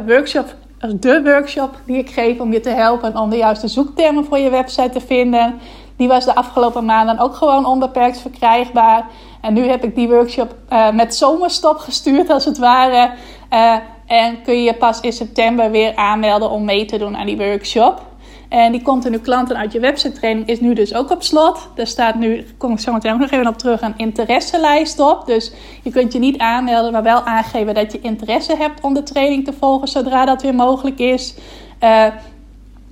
workshops 0.05 0.53
de 0.89 1.21
workshop 1.23 1.75
die 1.85 1.97
ik 1.97 2.09
geef 2.09 2.39
om 2.39 2.53
je 2.53 2.59
te 2.59 2.69
helpen 2.69 3.17
om 3.17 3.29
de 3.29 3.37
juiste 3.37 3.67
zoektermen 3.67 4.25
voor 4.25 4.37
je 4.37 4.49
website 4.49 4.89
te 4.89 4.99
vinden. 4.99 5.59
Die 5.95 6.07
was 6.07 6.25
de 6.25 6.35
afgelopen 6.35 6.85
maanden 6.85 7.19
ook 7.19 7.35
gewoon 7.35 7.65
onbeperkt 7.65 8.21
verkrijgbaar. 8.21 9.05
En 9.43 9.53
nu 9.53 9.67
heb 9.67 9.83
ik 9.83 9.95
die 9.95 10.07
workshop 10.07 10.55
uh, 10.69 10.91
met 10.91 11.15
zomerstop 11.15 11.77
gestuurd, 11.77 12.29
als 12.29 12.45
het 12.45 12.57
ware. 12.57 13.11
Uh, 13.53 13.75
en 14.05 14.41
kun 14.41 14.53
je 14.53 14.63
je 14.63 14.73
pas 14.73 14.99
in 14.99 15.13
september 15.13 15.71
weer 15.71 15.95
aanmelden 15.95 16.49
om 16.49 16.65
mee 16.65 16.85
te 16.85 16.97
doen 16.97 17.17
aan 17.17 17.25
die 17.25 17.37
workshop. 17.37 18.01
En 18.49 18.71
die 18.71 18.81
continu 18.81 19.19
klanten 19.19 19.57
uit 19.57 19.71
je 19.71 19.79
website 19.79 20.19
training 20.19 20.47
is 20.47 20.59
nu 20.59 20.73
dus 20.73 20.93
ook 20.93 21.11
op 21.11 21.23
slot. 21.23 21.69
Er 21.75 21.87
staat 21.87 22.15
nu, 22.15 22.35
daar 22.35 22.45
kom 22.57 22.71
ik 22.71 22.79
zo 22.79 22.93
meteen 22.93 23.13
ook 23.13 23.19
nog 23.19 23.31
even 23.31 23.47
op 23.47 23.57
terug, 23.57 23.81
een 23.81 23.93
interesselijst 23.97 24.99
op. 24.99 25.25
Dus 25.25 25.51
je 25.83 25.91
kunt 25.91 26.13
je 26.13 26.19
niet 26.19 26.37
aanmelden, 26.37 26.91
maar 26.91 27.03
wel 27.03 27.21
aangeven 27.21 27.73
dat 27.73 27.91
je 27.91 27.99
interesse 28.01 28.55
hebt 28.57 28.81
om 28.81 28.93
de 28.93 29.03
training 29.03 29.45
te 29.45 29.53
volgen 29.53 29.87
zodra 29.87 30.25
dat 30.25 30.41
weer 30.41 30.55
mogelijk 30.55 30.99
is. 30.99 31.35
Uh, 31.81 32.05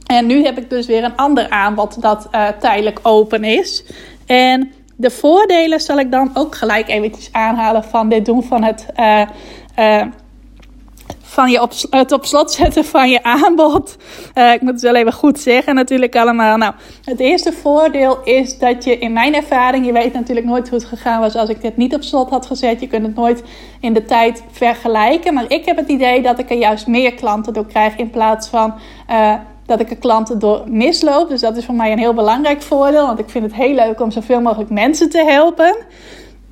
en 0.05 0.25
nu 0.25 0.43
heb 0.45 0.57
ik 0.57 0.69
dus 0.69 0.85
weer 0.85 1.03
een 1.03 1.15
ander 1.15 1.49
aanbod 1.49 2.01
dat 2.01 2.29
tijdelijk 2.59 2.99
open 3.03 3.43
is. 3.43 3.83
En 4.25 4.71
de 5.01 5.09
voordelen 5.09 5.79
zal 5.79 5.99
ik 5.99 6.11
dan 6.11 6.31
ook 6.33 6.55
gelijk 6.55 6.87
eventjes 6.87 7.29
aanhalen 7.31 7.83
van 7.83 8.09
dit 8.09 8.25
doen 8.25 8.43
van 8.43 8.63
het, 8.63 8.85
uh, 8.99 9.21
uh, 9.79 10.03
van 11.21 11.51
je 11.51 11.61
op, 11.61 11.71
het 11.89 12.11
op 12.11 12.25
slot 12.25 12.51
zetten 12.51 12.85
van 12.85 13.09
je 13.09 13.23
aanbod. 13.23 13.97
ik 14.53 14.61
moet 14.61 14.71
het 14.71 14.81
wel 14.81 14.95
even 14.95 15.13
goed 15.13 15.39
zeggen 15.39 15.75
natuurlijk 15.75 16.15
allemaal. 16.15 16.57
Nou, 16.57 16.73
het 17.03 17.19
eerste 17.19 17.51
voordeel 17.51 18.23
is 18.23 18.57
dat 18.57 18.83
je 18.83 18.97
in 18.97 19.13
mijn 19.13 19.35
ervaring, 19.35 19.85
je 19.85 19.91
weet 19.91 20.13
natuurlijk 20.13 20.47
nooit 20.47 20.69
hoe 20.69 20.77
het 20.77 20.87
gegaan 20.87 21.19
was 21.19 21.35
als 21.35 21.49
ik 21.49 21.61
dit 21.61 21.77
niet 21.77 21.95
op 21.95 22.03
slot 22.03 22.29
had 22.29 22.45
gezet. 22.45 22.79
Je 22.79 22.87
kunt 22.87 23.05
het 23.05 23.15
nooit 23.15 23.43
in 23.79 23.93
de 23.93 24.05
tijd 24.05 24.43
vergelijken. 24.51 25.33
Maar 25.33 25.45
ik 25.47 25.65
heb 25.65 25.77
het 25.77 25.87
idee 25.87 26.21
dat 26.21 26.39
ik 26.39 26.49
er 26.49 26.57
juist 26.57 26.87
meer 26.87 27.13
klanten 27.13 27.53
door 27.53 27.67
krijg 27.67 27.95
in 27.95 28.09
plaats 28.09 28.47
van 28.47 28.73
dat 29.71 29.79
ik 29.79 29.89
er 29.89 29.97
klanten 29.97 30.39
door 30.39 30.63
misloop. 30.67 31.29
Dus 31.29 31.41
dat 31.41 31.57
is 31.57 31.65
voor 31.65 31.75
mij 31.75 31.91
een 31.91 31.99
heel 31.99 32.13
belangrijk 32.13 32.61
voordeel. 32.61 33.05
Want 33.05 33.19
ik 33.19 33.29
vind 33.29 33.43
het 33.43 33.53
heel 33.53 33.73
leuk 33.73 34.01
om 34.01 34.11
zoveel 34.11 34.41
mogelijk 34.41 34.69
mensen 34.69 35.09
te 35.09 35.23
helpen. 35.23 35.75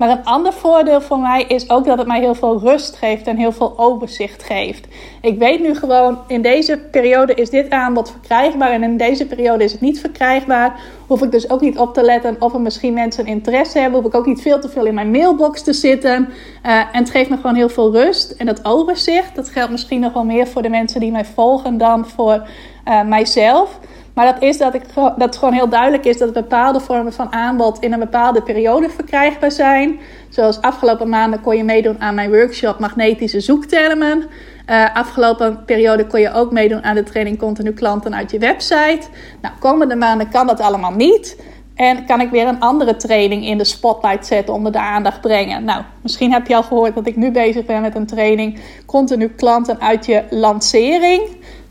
Maar 0.00 0.10
een 0.10 0.24
ander 0.24 0.52
voordeel 0.52 1.00
voor 1.00 1.18
mij 1.18 1.44
is 1.48 1.70
ook 1.70 1.84
dat 1.84 1.98
het 1.98 2.06
mij 2.06 2.20
heel 2.20 2.34
veel 2.34 2.58
rust 2.58 2.96
geeft 2.96 3.26
en 3.26 3.36
heel 3.36 3.52
veel 3.52 3.78
overzicht 3.78 4.42
geeft. 4.42 4.86
Ik 5.20 5.38
weet 5.38 5.60
nu 5.60 5.74
gewoon, 5.74 6.18
in 6.26 6.42
deze 6.42 6.78
periode 6.90 7.34
is 7.34 7.50
dit 7.50 7.70
aanbod 7.70 8.10
verkrijgbaar 8.10 8.70
en 8.70 8.82
in 8.82 8.96
deze 8.96 9.26
periode 9.26 9.64
is 9.64 9.72
het 9.72 9.80
niet 9.80 10.00
verkrijgbaar. 10.00 10.80
Hoef 11.06 11.22
ik 11.22 11.30
dus 11.30 11.50
ook 11.50 11.60
niet 11.60 11.78
op 11.78 11.94
te 11.94 12.02
letten 12.02 12.36
of 12.38 12.54
er 12.54 12.60
misschien 12.60 12.94
mensen 12.94 13.26
interesse 13.26 13.78
hebben. 13.78 14.00
Hoef 14.00 14.08
ik 14.08 14.18
ook 14.18 14.26
niet 14.26 14.42
veel 14.42 14.60
te 14.60 14.68
veel 14.68 14.86
in 14.86 14.94
mijn 14.94 15.10
mailbox 15.10 15.62
te 15.62 15.72
zitten. 15.72 16.28
Uh, 16.66 16.78
en 16.78 16.98
het 16.98 17.10
geeft 17.10 17.30
me 17.30 17.36
gewoon 17.36 17.56
heel 17.56 17.68
veel 17.68 17.92
rust. 17.92 18.30
En 18.30 18.46
dat 18.46 18.64
overzicht, 18.64 19.34
dat 19.34 19.48
geldt 19.48 19.70
misschien 19.70 20.00
nog 20.00 20.12
wel 20.12 20.24
meer 20.24 20.46
voor 20.46 20.62
de 20.62 20.68
mensen 20.68 21.00
die 21.00 21.12
mij 21.12 21.24
volgen 21.24 21.78
dan 21.78 22.06
voor 22.08 22.48
uh, 22.88 23.02
mijzelf. 23.02 23.78
Maar 24.14 24.32
dat 24.32 24.42
is 24.42 24.58
dat, 24.58 24.74
ik, 24.74 24.82
dat 24.94 25.14
het 25.16 25.36
gewoon 25.36 25.54
heel 25.54 25.68
duidelijk 25.68 26.04
is 26.04 26.18
dat 26.18 26.32
bepaalde 26.32 26.80
vormen 26.80 27.12
van 27.12 27.32
aanbod 27.32 27.78
in 27.78 27.92
een 27.92 27.98
bepaalde 27.98 28.42
periode 28.42 28.90
verkrijgbaar 28.90 29.52
zijn. 29.52 30.00
Zoals 30.28 30.60
afgelopen 30.60 31.08
maanden 31.08 31.40
kon 31.40 31.56
je 31.56 31.64
meedoen 31.64 32.00
aan 32.00 32.14
mijn 32.14 32.30
workshop 32.30 32.78
Magnetische 32.78 33.40
Zoektermen. 33.40 34.24
Uh, 34.70 34.94
afgelopen 34.94 35.64
periode 35.64 36.06
kon 36.06 36.20
je 36.20 36.32
ook 36.32 36.52
meedoen 36.52 36.84
aan 36.84 36.94
de 36.94 37.02
training 37.02 37.38
Continu 37.38 37.72
Klanten 37.72 38.14
uit 38.14 38.30
je 38.30 38.38
website. 38.38 39.00
Nou, 39.40 39.54
komende 39.58 39.96
maanden 39.96 40.28
kan 40.28 40.46
dat 40.46 40.60
allemaal 40.60 40.92
niet. 40.92 41.36
En 41.74 42.06
kan 42.06 42.20
ik 42.20 42.30
weer 42.30 42.46
een 42.46 42.60
andere 42.60 42.96
training 42.96 43.46
in 43.46 43.58
de 43.58 43.64
spotlight 43.64 44.26
zetten, 44.26 44.54
onder 44.54 44.72
de 44.72 44.78
aandacht 44.78 45.20
brengen. 45.20 45.64
Nou, 45.64 45.82
misschien 46.02 46.32
heb 46.32 46.46
je 46.46 46.56
al 46.56 46.62
gehoord 46.62 46.94
dat 46.94 47.06
ik 47.06 47.16
nu 47.16 47.30
bezig 47.30 47.64
ben 47.64 47.80
met 47.80 47.94
een 47.94 48.06
training 48.06 48.60
Continu 48.86 49.28
Klanten 49.28 49.80
uit 49.80 50.06
je 50.06 50.24
lancering. 50.30 51.22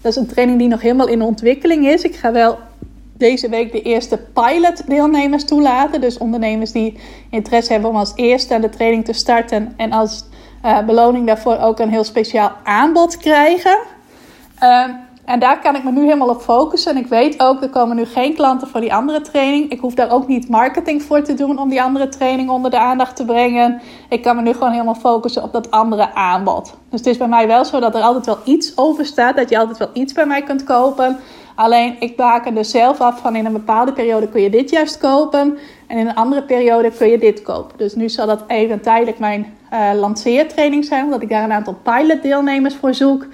Dat 0.02 0.12
is 0.12 0.18
een 0.18 0.28
training 0.28 0.60
die 0.60 0.68
nog 0.68 0.82
helemaal 0.82 1.08
in 1.08 1.22
ontwikkeling 1.22 1.88
is. 1.88 2.04
Ik 2.04 2.16
ga 2.16 2.32
wel 2.32 2.58
deze 3.18 3.50
week 3.50 3.72
de 3.72 3.82
eerste 3.82 4.18
pilot 4.34 4.88
deelnemers 4.88 5.46
toelaten. 5.46 6.02
Dus 6.02 6.18
ondernemers 6.18 6.72
die 6.72 6.98
interesse 7.30 7.72
hebben 7.72 7.90
om 7.90 7.96
als 7.96 8.14
eerste 8.16 8.54
aan 8.54 8.62
de 8.62 8.70
training 8.70 9.06
te 9.06 9.14
starten. 9.14 9.74
En 9.78 9.92
als 9.92 10.26
uh, 10.66 10.86
beloning 10.86 11.28
daarvoor 11.28 11.58
ook 11.58 11.80
een 11.80 11.90
heel 11.90 12.04
speciaal 12.04 12.52
aanbod 12.64 13.18
krijgen. 13.18 13.78
Uh, 14.64 14.86
en 15.30 15.40
daar 15.40 15.60
kan 15.60 15.76
ik 15.76 15.84
me 15.84 15.92
nu 15.92 16.02
helemaal 16.02 16.30
op 16.30 16.42
focussen. 16.42 16.92
En 16.92 16.98
ik 16.98 17.08
weet 17.08 17.40
ook, 17.40 17.62
er 17.62 17.70
komen 17.70 17.96
nu 17.96 18.06
geen 18.06 18.34
klanten 18.34 18.68
voor 18.68 18.82
die 18.82 18.94
andere 18.94 19.22
training. 19.22 19.72
Ik 19.72 19.80
hoef 19.80 19.94
daar 19.94 20.12
ook 20.12 20.28
niet 20.28 20.50
marketing 20.50 21.04
voor 21.04 21.22
te 21.22 21.34
doen 21.34 21.60
om 21.60 21.70
die 21.70 21.82
andere 21.82 22.10
training 22.10 22.50
onder 22.50 22.72
de 22.72 22.80
aandacht 22.80 23.16
te 23.16 23.26
brengen. 23.26 23.82
Ik 24.10 24.22
kan 24.22 24.36
me 24.36 24.42
nu 24.42 24.54
gewoon 24.54 24.72
helemaal 24.72 24.96
focussen 24.96 25.44
op 25.44 25.54
dat 25.54 25.72
andere 25.72 26.14
aanbod. 26.14 26.78
Dus 26.90 27.00
het 27.00 27.10
is 27.10 27.18
bij 27.18 27.28
mij 27.28 27.48
wel 27.48 27.66
zo 27.66 27.80
dat 27.80 27.96
er 27.96 28.02
altijd 28.02 28.26
wel 28.26 28.38
iets 28.44 28.78
over 28.78 29.06
staat. 29.06 29.36
Dat 29.36 29.50
je 29.50 29.58
altijd 29.58 29.78
wel 29.78 29.90
iets 29.94 30.14
bij 30.14 30.26
mij 30.26 30.44
kunt 30.44 30.64
kopen. 30.64 31.18
Alleen 31.56 31.96
ik 32.00 32.16
baken 32.16 32.58
er 32.58 32.66
zelf 32.66 33.02
af 33.02 33.20
van 33.20 33.36
in 33.36 33.46
een 33.46 33.54
bepaalde 33.54 33.94
periode 33.94 34.30
kun 34.30 34.42
je 34.42 34.50
dit 34.50 34.70
juist 34.70 34.98
kopen. 34.98 35.58
En 35.88 35.98
in 35.98 36.08
een 36.08 36.16
andere 36.16 36.44
periode 36.44 36.92
kun 36.92 37.08
je 37.08 37.18
dit 37.18 37.42
kopen. 37.42 37.78
Dus 37.78 37.96
nu 37.96 38.10
zal 38.10 38.28
dat 38.28 38.44
even 38.48 38.82
tijdelijk 38.82 39.20
mijn 39.20 39.58
uh, 39.74 40.00
lanceertraining 40.00 40.86
zijn. 40.86 41.04
Omdat 41.04 41.22
ik 41.22 41.30
daar 41.30 41.44
een 41.44 41.52
aantal 41.52 41.78
pilot 41.84 42.22
deelnemers 42.22 42.76
voor 42.76 42.94
zoek. 42.94 43.28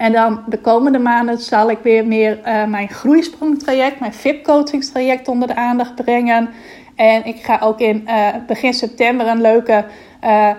En 0.00 0.12
dan 0.12 0.42
de 0.46 0.58
komende 0.58 0.98
maanden 0.98 1.38
zal 1.38 1.70
ik 1.70 1.78
weer 1.82 2.06
meer 2.06 2.38
uh, 2.38 2.64
mijn 2.64 2.88
groeisprongtraject, 2.88 4.00
mijn 4.00 4.12
VIP-coachingstraject 4.12 5.28
onder 5.28 5.48
de 5.48 5.54
aandacht 5.54 5.94
brengen. 5.94 6.48
En 6.96 7.24
ik 7.24 7.42
ga 7.42 7.58
ook 7.62 7.80
in 7.80 8.04
uh, 8.06 8.28
begin 8.46 8.74
september 8.74 9.26
een 9.26 9.40
leuke 9.40 9.84
uh, 10.24 10.50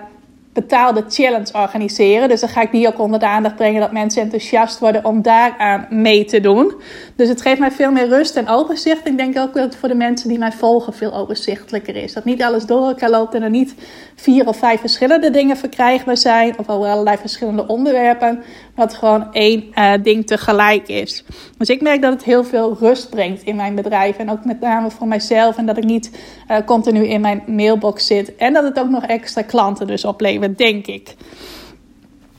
betaalde 0.52 1.04
challenge 1.08 1.52
organiseren. 1.52 2.28
Dus 2.28 2.40
dan 2.40 2.48
ga 2.48 2.60
ik 2.60 2.70
die 2.70 2.86
ook 2.86 2.98
onder 2.98 3.20
de 3.20 3.26
aandacht 3.26 3.56
brengen 3.56 3.80
dat 3.80 3.92
mensen 3.92 4.22
enthousiast 4.22 4.78
worden 4.78 5.04
om 5.04 5.22
daaraan 5.22 5.86
mee 5.90 6.24
te 6.24 6.40
doen. 6.40 6.74
Dus 7.16 7.28
het 7.28 7.42
geeft 7.42 7.60
mij 7.60 7.70
veel 7.70 7.90
meer 7.90 8.08
rust 8.08 8.36
en 8.36 8.48
overzicht. 8.48 9.06
Ik 9.06 9.16
denk 9.16 9.38
ook 9.38 9.54
dat 9.54 9.64
het 9.64 9.76
voor 9.76 9.88
de 9.88 9.94
mensen 9.94 10.28
die 10.28 10.38
mij 10.38 10.52
volgen 10.52 10.92
veel 10.92 11.14
overzichtelijker 11.14 11.96
is. 11.96 12.12
Dat 12.12 12.24
niet 12.24 12.42
alles 12.42 12.66
door 12.66 12.88
elkaar 12.88 13.10
loopt 13.10 13.34
en 13.34 13.42
er 13.42 13.50
niet 13.50 13.74
vier 14.14 14.46
of 14.46 14.56
vijf 14.56 14.80
verschillende 14.80 15.30
dingen 15.30 15.56
verkrijgbaar 15.56 16.16
zijn. 16.16 16.58
Of 16.58 16.68
over 16.68 16.88
allerlei 16.88 17.16
verschillende 17.16 17.66
onderwerpen. 17.66 18.42
Dat 18.74 18.94
gewoon 18.94 19.32
één 19.32 19.64
uh, 19.74 19.92
ding 20.02 20.26
tegelijk 20.26 20.88
is. 20.88 21.24
Dus 21.58 21.68
ik 21.68 21.80
merk 21.80 22.02
dat 22.02 22.12
het 22.12 22.24
heel 22.24 22.44
veel 22.44 22.76
rust 22.80 23.10
brengt 23.10 23.42
in 23.42 23.56
mijn 23.56 23.74
bedrijf. 23.74 24.16
En 24.16 24.30
ook 24.30 24.44
met 24.44 24.60
name 24.60 24.90
voor 24.90 25.06
mijzelf. 25.06 25.56
En 25.56 25.66
dat 25.66 25.76
ik 25.76 25.84
niet 25.84 26.10
uh, 26.50 26.56
continu 26.66 27.06
in 27.06 27.20
mijn 27.20 27.42
mailbox 27.46 28.06
zit. 28.06 28.36
En 28.36 28.52
dat 28.52 28.64
het 28.64 28.78
ook 28.80 28.88
nog 28.88 29.04
extra 29.04 29.42
klanten 29.42 29.86
dus 29.86 30.04
oplevert, 30.04 30.58
denk 30.58 30.86
ik. 30.86 31.14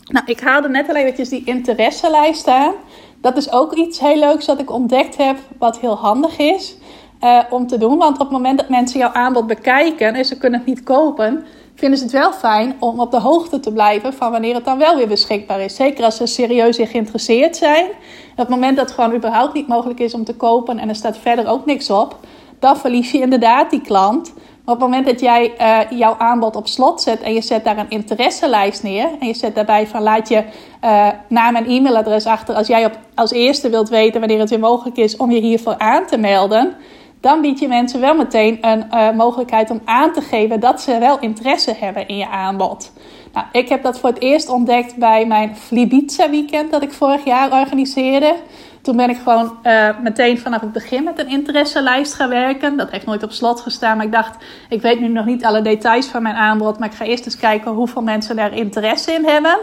Nou, 0.08 0.26
ik 0.26 0.40
haalde 0.40 0.70
net 0.70 0.90
al 0.90 0.96
eventjes 0.96 1.30
die 1.30 1.44
interesselijst 1.46 2.48
aan. 2.48 2.74
Dat 3.22 3.38
is 3.38 3.52
ook 3.52 3.74
iets 3.74 4.00
heel 4.00 4.20
leuks 4.20 4.46
dat 4.46 4.60
ik 4.60 4.72
ontdekt 4.72 5.18
heb, 5.18 5.38
wat 5.58 5.80
heel 5.80 5.96
handig 5.96 6.38
is 6.38 6.78
uh, 7.24 7.40
om 7.50 7.68
te 7.68 7.78
doen. 7.78 7.98
Want 7.98 8.14
op 8.14 8.20
het 8.20 8.30
moment 8.30 8.58
dat 8.58 8.70
mensen 8.70 9.00
jouw 9.00 9.12
aanbod 9.12 9.48
bekijken 9.48 10.14
en 10.14 10.26
ze 10.26 10.38
kunnen 10.38 10.60
het 10.60 10.68
niet 10.68 10.84
kopen, 10.84 11.46
vinden 11.84 12.00
ze 12.00 12.18
het 12.18 12.24
wel 12.24 12.34
fijn 12.34 12.76
om 12.80 13.00
op 13.00 13.12
de 13.12 13.20
hoogte 13.20 13.60
te 13.60 13.72
blijven 13.72 14.14
van 14.14 14.32
wanneer 14.32 14.56
het 14.56 14.66
dan 14.66 14.78
wel 14.78 14.96
weer 14.96 15.08
beschikbaar 15.08 15.62
is. 15.62 15.76
Zeker 15.76 16.04
als 16.04 16.18
ze 16.18 16.26
serieus 16.26 16.78
en 16.78 16.88
geïnteresseerd 16.88 17.56
zijn. 17.58 17.86
op 18.32 18.38
het 18.38 18.50
moment 18.50 18.78
dat 18.78 18.86
het 18.86 18.96
gewoon 18.96 19.16
überhaupt 19.16 19.54
niet 19.54 19.68
mogelijk 19.68 20.00
is 20.00 20.14
om 20.14 20.24
te 20.24 20.36
kopen 20.36 20.80
en 20.80 20.90
er 20.90 20.96
staat 20.96 21.18
verder 21.18 21.48
ook 21.48 21.66
niks 21.66 21.90
op, 21.90 22.18
dan 22.60 22.78
verlies 22.78 23.12
je 23.12 23.20
inderdaad 23.20 23.70
die 23.70 23.82
klant. 23.82 24.34
Maar 24.36 24.76
op 24.76 24.82
het 24.82 24.90
moment 24.90 25.06
dat 25.06 25.20
jij 25.20 25.54
uh, 25.62 26.00
jouw 26.00 26.16
aanbod 26.18 26.56
op 26.56 26.68
slot 26.68 27.02
zet 27.02 27.22
en 27.22 27.34
je 27.34 27.42
zet 27.42 27.64
daar 27.64 27.78
een 27.78 27.90
interesselijst 27.90 28.84
neer 28.84 29.10
en 29.20 29.28
je 29.28 29.34
zet 29.34 29.56
daarbij 29.56 29.88
van 29.88 30.02
laat 30.02 30.30
je 30.30 30.44
uh, 30.84 31.08
naam 31.28 31.56
en 31.56 31.66
e-mailadres 31.66 32.26
achter 32.26 32.56
als 32.56 32.68
jij 32.68 32.86
op, 32.86 32.98
als 33.16 33.32
eerste 33.32 33.70
wilt 33.70 33.90
weten 33.90 34.20
wanneer 34.20 34.40
het 34.40 34.50
weer 34.50 34.60
mogelijk 34.60 34.98
is 34.98 35.18
om 35.18 35.32
je 35.32 35.40
hiervoor 35.40 35.78
aan 35.78 36.06
te 36.06 36.18
melden, 36.18 36.76
dan 37.24 37.42
bied 37.42 37.60
je 37.60 37.68
mensen 37.68 38.00
wel 38.00 38.16
meteen 38.16 38.58
een 38.62 38.86
uh, 38.92 39.12
mogelijkheid 39.12 39.70
om 39.70 39.82
aan 39.86 40.14
te 40.14 40.22
geven 40.22 40.60
dat 40.60 40.82
ze 40.82 41.00
wel 41.00 41.20
interesse 41.20 41.76
hebben 41.80 42.08
in 42.08 42.18
je 42.18 42.30
aanbod. 42.30 42.92
Nou, 43.34 43.46
ik 43.52 43.70
heb 43.70 43.84
dat 43.84 44.00
voor 44.00 44.10
het 44.10 44.22
eerst 44.22 44.50
ontdekt 44.50 44.96
bij 44.96 45.26
mijn 45.26 45.56
Flibiza 45.56 46.30
weekend 46.30 46.72
dat 46.72 46.82
ik 46.82 46.92
vorig 46.92 47.26
jaar 47.26 47.52
organiseerde. 47.52 48.36
Toen 48.82 48.96
ben 48.96 49.10
ik 49.10 49.18
gewoon 49.18 49.58
uh, 49.64 49.90
meteen 50.02 50.40
vanaf 50.40 50.62
het 50.62 50.72
begin 50.72 51.04
met 51.04 51.20
een 51.20 51.30
interesselijst 51.30 52.14
gaan 52.14 52.30
werken. 52.30 52.78
Dat 52.78 52.92
heeft 52.92 53.06
nooit 53.06 53.24
op 53.24 53.32
slot 53.32 53.62
gestaan, 53.62 53.98
maar 53.98 54.06
ik 54.06 54.12
dacht, 54.12 54.44
ik 54.70 54.82
weet 54.82 55.00
nu 55.00 55.08
nog 55.08 55.26
niet 55.26 55.46
alle 55.46 55.62
details 55.62 56.06
van 56.06 56.22
mijn 56.22 56.36
aanbod, 56.36 56.80
maar 56.80 56.90
ik 56.90 56.96
ga 56.96 57.06
eerst 57.06 57.26
eens 57.26 57.38
kijken 57.38 57.72
hoeveel 57.72 58.02
mensen 58.02 58.36
daar 58.36 58.54
interesse 58.54 59.12
in 59.12 59.26
hebben. 59.26 59.58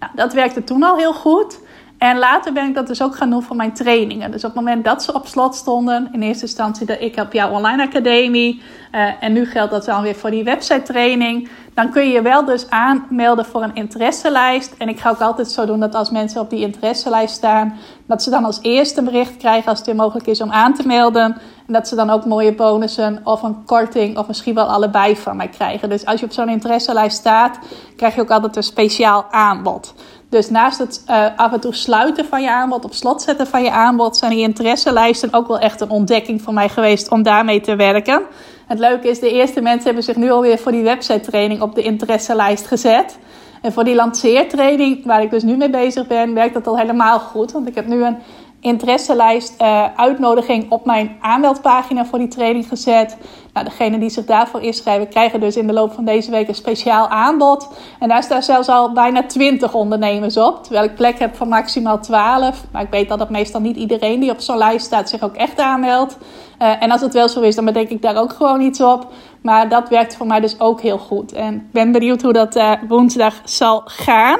Nou, 0.00 0.12
dat 0.14 0.32
werkte 0.32 0.64
toen 0.64 0.82
al 0.82 0.96
heel 0.96 1.14
goed. 1.14 1.58
En 2.02 2.18
later 2.18 2.52
ben 2.52 2.68
ik 2.68 2.74
dat 2.74 2.86
dus 2.86 3.02
ook 3.02 3.16
gaan 3.16 3.30
doen 3.30 3.42
voor 3.42 3.56
mijn 3.56 3.72
trainingen. 3.72 4.30
Dus 4.30 4.44
op 4.44 4.54
het 4.54 4.64
moment 4.64 4.84
dat 4.84 5.02
ze 5.02 5.14
op 5.14 5.26
slot 5.26 5.54
stonden, 5.54 6.08
in 6.12 6.22
eerste 6.22 6.42
instantie 6.42 6.86
dat 6.86 7.00
ik 7.00 7.18
op 7.18 7.32
jouw 7.32 7.50
online 7.50 7.82
academie. 7.82 8.62
Uh, 8.92 9.10
en 9.20 9.32
nu 9.32 9.46
geldt 9.46 9.70
dat 9.70 9.84
dan 9.84 10.02
weer 10.02 10.14
voor 10.14 10.30
die 10.30 10.44
website 10.44 10.82
training. 10.82 11.48
Dan 11.74 11.90
kun 11.90 12.02
je 12.02 12.12
je 12.12 12.22
wel 12.22 12.44
dus 12.44 12.70
aanmelden 12.70 13.44
voor 13.44 13.62
een 13.62 13.74
interesselijst. 13.74 14.74
En 14.78 14.88
ik 14.88 15.00
ga 15.00 15.10
ook 15.10 15.20
altijd 15.20 15.50
zo 15.50 15.66
doen 15.66 15.80
dat 15.80 15.94
als 15.94 16.10
mensen 16.10 16.40
op 16.40 16.50
die 16.50 16.60
interesselijst 16.60 17.34
staan, 17.34 17.74
dat 18.06 18.22
ze 18.22 18.30
dan 18.30 18.44
als 18.44 18.58
eerste 18.62 18.98
een 18.98 19.04
bericht 19.04 19.36
krijgen 19.36 19.68
als 19.68 19.78
het 19.78 19.86
weer 19.86 19.96
mogelijk 19.96 20.26
is 20.26 20.40
om 20.40 20.50
aan 20.50 20.74
te 20.74 20.86
melden. 20.86 21.36
En 21.66 21.72
dat 21.72 21.88
ze 21.88 21.94
dan 21.94 22.10
ook 22.10 22.24
mooie 22.24 22.54
bonussen 22.54 23.20
of 23.24 23.42
een 23.42 23.64
korting 23.64 24.18
of 24.18 24.26
misschien 24.26 24.54
wel 24.54 24.66
allebei 24.66 25.16
van 25.16 25.36
mij 25.36 25.48
krijgen. 25.48 25.88
Dus 25.88 26.04
als 26.04 26.20
je 26.20 26.26
op 26.26 26.32
zo'n 26.32 26.48
interesselijst 26.48 27.16
staat, 27.16 27.58
krijg 27.96 28.14
je 28.14 28.20
ook 28.20 28.30
altijd 28.30 28.56
een 28.56 28.62
speciaal 28.62 29.24
aanbod. 29.30 29.94
Dus 30.32 30.50
naast 30.50 30.78
het 30.78 31.02
uh, 31.10 31.26
af 31.36 31.52
en 31.52 31.60
toe 31.60 31.74
sluiten 31.74 32.24
van 32.24 32.42
je 32.42 32.50
aanbod, 32.50 32.84
op 32.84 32.94
slot 32.94 33.22
zetten 33.22 33.46
van 33.46 33.62
je 33.62 33.70
aanbod, 33.70 34.16
zijn 34.16 34.30
die 34.30 34.40
interesselijsten 34.40 35.32
ook 35.32 35.48
wel 35.48 35.58
echt 35.58 35.80
een 35.80 35.90
ontdekking 35.90 36.42
voor 36.42 36.52
mij 36.52 36.68
geweest 36.68 37.10
om 37.10 37.22
daarmee 37.22 37.60
te 37.60 37.76
werken. 37.76 38.22
Het 38.66 38.78
leuke 38.78 39.08
is, 39.08 39.20
de 39.20 39.30
eerste 39.30 39.60
mensen 39.60 39.84
hebben 39.84 40.02
zich 40.02 40.16
nu 40.16 40.30
alweer 40.30 40.58
voor 40.58 40.72
die 40.72 40.82
website 40.82 41.20
training 41.20 41.60
op 41.60 41.74
de 41.74 41.82
interesselijst 41.82 42.66
gezet. 42.66 43.18
En 43.62 43.72
voor 43.72 43.84
die 43.84 43.94
lanceertraining, 43.94 45.04
waar 45.04 45.22
ik 45.22 45.30
dus 45.30 45.42
nu 45.42 45.56
mee 45.56 45.70
bezig 45.70 46.06
ben, 46.06 46.34
werkt 46.34 46.54
dat 46.54 46.66
al 46.66 46.78
helemaal 46.78 47.18
goed. 47.18 47.52
Want 47.52 47.68
ik 47.68 47.74
heb 47.74 47.86
nu 47.86 48.04
een 48.04 48.16
interesselijst 48.62 49.54
uh, 49.60 49.84
uitnodiging 49.96 50.70
op 50.70 50.84
mijn 50.84 51.16
aanmeldpagina 51.20 52.04
voor 52.04 52.18
die 52.18 52.28
training 52.28 52.68
gezet. 52.68 53.16
Nou, 53.52 53.66
degene 53.66 53.98
die 53.98 54.10
zich 54.10 54.24
daarvoor 54.24 54.60
inschrijven, 54.60 55.08
krijgen 55.08 55.40
dus 55.40 55.56
in 55.56 55.66
de 55.66 55.72
loop 55.72 55.92
van 55.92 56.04
deze 56.04 56.30
week 56.30 56.48
een 56.48 56.54
speciaal 56.54 57.08
aanbod. 57.08 57.68
En 57.98 58.08
daar 58.08 58.22
staan 58.22 58.42
zelfs 58.42 58.68
al 58.68 58.92
bijna 58.92 59.26
20 59.26 59.74
ondernemers 59.74 60.36
op. 60.36 60.62
Terwijl 60.62 60.84
ik 60.84 60.94
plek 60.94 61.18
heb 61.18 61.36
van 61.36 61.48
maximaal 61.48 62.00
12. 62.00 62.64
Maar 62.72 62.82
ik 62.82 62.90
weet 62.90 63.08
dat 63.08 63.18
dat 63.18 63.30
meestal 63.30 63.60
niet 63.60 63.76
iedereen 63.76 64.20
die 64.20 64.30
op 64.30 64.40
zo'n 64.40 64.58
lijst 64.58 64.86
staat 64.86 65.08
zich 65.08 65.22
ook 65.22 65.34
echt 65.34 65.58
aanmeldt. 65.58 66.18
Uh, 66.58 66.82
en 66.82 66.90
als 66.90 67.00
het 67.00 67.12
wel 67.12 67.28
zo 67.28 67.40
is, 67.40 67.54
dan 67.54 67.64
bedenk 67.64 67.88
ik 67.88 68.02
daar 68.02 68.16
ook 68.16 68.32
gewoon 68.32 68.60
iets 68.60 68.80
op. 68.80 69.06
Maar 69.42 69.68
dat 69.68 69.88
werkt 69.88 70.16
voor 70.16 70.26
mij 70.26 70.40
dus 70.40 70.60
ook 70.60 70.80
heel 70.80 70.98
goed. 70.98 71.32
En 71.32 71.54
ik 71.54 71.72
ben 71.72 71.92
benieuwd 71.92 72.22
hoe 72.22 72.32
dat 72.32 72.56
uh, 72.56 72.72
woensdag 72.88 73.34
zal 73.44 73.82
gaan. 73.84 74.38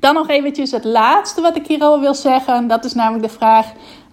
Dan 0.00 0.14
nog 0.14 0.28
eventjes 0.28 0.70
het 0.70 0.84
laatste 0.84 1.40
wat 1.40 1.56
ik 1.56 1.66
hierover 1.66 2.00
wil 2.00 2.14
zeggen. 2.14 2.66
Dat 2.66 2.84
is 2.84 2.94
namelijk 2.94 3.22
de 3.22 3.38
vraag: 3.38 3.66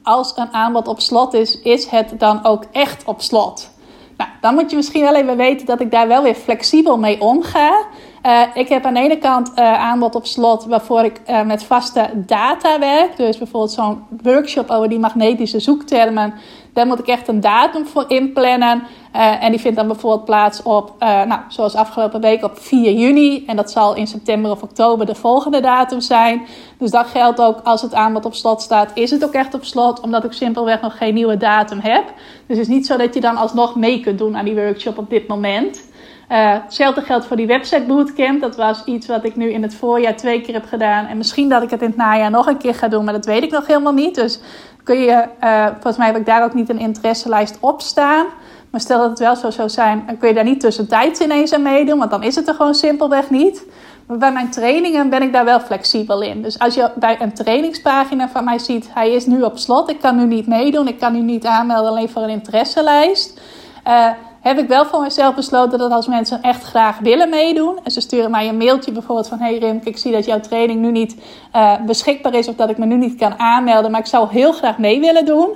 als 0.04 0.34
een 0.36 0.54
aanbod 0.54 0.88
op 0.88 1.00
slot 1.00 1.34
is, 1.34 1.62
is 1.62 1.86
het 1.86 2.14
dan 2.18 2.46
ook 2.46 2.64
echt 2.72 3.04
op 3.06 3.22
slot? 3.22 3.72
Nou, 4.18 4.30
dan 4.42 4.54
moet 4.54 4.70
je 4.70 4.76
misschien 4.76 5.04
wel 5.04 5.16
even 5.16 5.38
weten 5.38 5.66
dat 5.66 5.82
ik 5.82 5.92
daar 5.92 6.08
wel 6.08 6.24
weer 6.24 6.36
flexibel 6.36 6.98
mee 6.98 7.22
omga. 7.22 7.86
Uh, 8.26 8.42
ik 8.54 8.70
heb 8.70 8.86
aan 8.86 8.94
de 8.94 9.00
ene 9.00 9.18
kant 9.18 9.52
uh, 9.56 9.74
aanbod 9.74 10.16
op 10.16 10.26
slot 10.26 10.66
waarvoor 10.66 11.04
ik 11.04 11.22
uh, 11.30 11.44
met 11.44 11.64
vaste 11.64 12.10
data 12.16 12.80
werk. 12.80 13.18
Dus 13.18 13.38
bijvoorbeeld 13.38 13.72
zo'n 13.72 14.04
workshop 14.22 14.70
over 14.70 14.90
die 14.90 15.00
magnetische 15.00 15.60
zoektermen. 15.60 16.34
Daar 16.74 16.88
moet 16.88 17.00
ik 17.00 17.08
echt 17.08 17.28
een 17.28 17.42
datum 17.42 17.86
voor 17.86 18.06
inplannen. 18.08 18.84
Uh, 19.16 19.44
en 19.44 19.52
die 19.52 19.60
vindt 19.60 19.78
dan 19.78 19.88
bijvoorbeeld 19.88 20.26
plaats 20.26 20.64
op, 20.64 20.94
uh, 21.00 21.24
nou, 21.24 21.42
zoals 21.48 21.76
afgelopen 21.76 22.22
week 22.22 22.44
op 22.44 22.60
4 22.60 22.94
juni. 22.94 23.44
En 23.48 23.56
dat 23.56 23.72
zal 23.72 23.96
in 23.96 24.08
september 24.08 24.52
of 24.52 24.62
oktober 24.62 25.06
de 25.06 25.16
volgende 25.16 25.62
datum 25.62 26.00
zijn. 26.02 26.46
Dus 26.78 26.92
dat 26.92 27.08
geldt 27.08 27.42
ook 27.42 27.60
als 27.64 27.82
het 27.82 27.94
aanbod 27.94 28.26
op 28.26 28.34
slot 28.34 28.62
staat, 28.62 28.92
is 28.94 29.12
het 29.12 29.24
ook 29.24 29.34
echt 29.34 29.54
op 29.54 29.64
slot. 29.64 30.00
Omdat 30.00 30.24
ik 30.24 30.34
simpelweg 30.34 30.82
nog 30.82 30.98
geen 30.98 31.14
nieuwe 31.14 31.38
datum 31.38 31.80
heb. 31.80 32.04
Dus 32.48 32.58
het 32.58 32.68
is 32.68 32.74
niet 32.74 32.86
zo 32.86 32.98
dat 32.98 33.14
je 33.14 33.22
dan 33.22 33.38
alsnog 33.38 33.76
mee 33.76 34.00
kunt 34.00 34.18
doen 34.18 34.38
aan 34.38 34.46
die 34.46 34.56
workshop 34.56 34.98
op 34.98 35.10
dit 35.10 35.28
moment. 35.28 35.92
Uh, 36.34 36.54
hetzelfde 36.64 37.02
geldt 37.02 37.26
voor 37.26 37.38
die 37.38 37.48
website 37.48 37.84
bootcamp. 37.88 38.42
Dat 38.42 38.56
was 38.56 38.84
iets 38.86 39.08
wat 39.08 39.24
ik 39.24 39.36
nu 39.36 39.52
in 39.52 39.64
het 39.64 39.76
voorjaar 39.76 40.16
twee 40.16 40.42
keer 40.42 40.54
heb 40.54 40.66
gedaan. 40.66 41.06
En 41.06 41.18
misschien 41.18 41.50
dat 41.50 41.64
ik 41.64 41.70
het 41.70 41.82
in 41.82 41.88
het 41.88 41.98
najaar 41.98 42.32
nog 42.32 42.48
een 42.48 42.58
keer 42.58 42.76
ga 42.76 42.88
doen, 42.88 43.04
maar 43.04 43.14
dat 43.14 43.26
weet 43.26 43.44
ik 43.44 43.52
nog 43.52 43.68
helemaal 43.68 43.94
niet. 43.94 44.16
Dus 44.16 44.40
kun 44.84 45.00
je, 45.00 45.26
uh, 45.44 45.66
volgens 45.66 45.98
mij 45.98 46.08
heb 46.08 46.18
ik 46.18 46.26
daar 46.26 46.44
ook 46.44 46.54
niet 46.54 46.70
een 46.70 46.80
interesselijst 46.80 47.58
op 47.60 47.82
staan. 47.82 48.26
Maar 48.70 48.82
stel 48.82 48.98
dat 49.00 49.10
het 49.10 49.20
wel 49.20 49.36
zo 49.36 49.50
zou 49.50 49.70
zijn, 49.70 50.04
dan 50.08 50.18
kun 50.18 50.28
je 50.28 50.34
daar 50.34 50.44
niet 50.44 50.60
tussentijds 50.60 51.20
ineens 51.20 51.54
aan 51.54 51.62
meedoen, 51.62 51.98
want 51.98 52.12
dan 52.12 52.24
is 52.24 52.36
het 52.36 52.48
er 52.48 52.54
gewoon 52.54 52.76
simpelweg 52.76 53.30
niet. 53.30 53.66
Maar 54.08 54.18
bij 54.18 54.32
mijn 54.32 54.50
trainingen 54.50 55.10
ben 55.10 55.22
ik 55.22 55.34
daar 55.34 55.46
wel 55.46 55.60
flexibel 55.60 56.22
in. 56.22 56.42
Dus 56.42 56.60
als 56.60 56.74
je 56.74 56.92
bij 56.96 57.22
een 57.22 57.34
trainingspagina 57.34 58.30
van 58.30 58.44
mij 58.44 58.60
ziet, 58.60 58.90
hij 58.94 59.12
is 59.12 59.26
nu 59.26 59.42
op 59.42 59.58
slot, 59.58 59.90
ik 59.90 60.00
kan 60.00 60.16
nu 60.16 60.26
niet 60.26 60.48
meedoen, 60.48 60.88
ik 60.88 61.00
kan 61.00 61.14
nu 61.14 61.20
niet 61.20 61.46
aanmelden 61.46 61.92
alleen 61.92 62.10
voor 62.10 62.22
een 62.22 62.30
interesselijst. 62.30 63.42
Uh, 63.88 64.10
heb 64.44 64.58
ik 64.58 64.68
wel 64.68 64.86
voor 64.86 65.02
mezelf 65.02 65.36
besloten 65.36 65.80
dat 65.80 65.92
als 65.92 66.08
mensen 66.08 66.42
echt 66.42 66.64
graag 66.64 67.00
willen 67.00 67.30
meedoen. 67.30 67.80
En 67.84 67.92
ze 67.92 68.02
sturen 68.02 68.32
mij 68.32 68.48
een 68.48 68.58
mailtje 68.58 68.92
bijvoorbeeld 68.92 69.28
van... 69.28 69.40
Hey 69.40 69.58
Rim, 69.58 69.82
ik 69.84 69.98
zie 69.98 70.12
dat 70.12 70.26
jouw 70.26 70.40
training 70.40 70.82
nu 70.82 70.92
niet 70.92 71.16
uh, 71.56 71.74
beschikbaar 71.86 72.34
is... 72.34 72.48
of 72.48 72.56
dat 72.56 72.70
ik 72.70 72.78
me 72.78 72.86
nu 72.86 72.96
niet 72.96 73.16
kan 73.16 73.40
aanmelden, 73.40 73.92
maar 73.92 74.00
ik 74.00 74.06
zou 74.06 74.28
heel 74.30 74.52
graag 74.52 74.78
mee 74.78 75.00
willen 75.00 75.26
doen. 75.26 75.56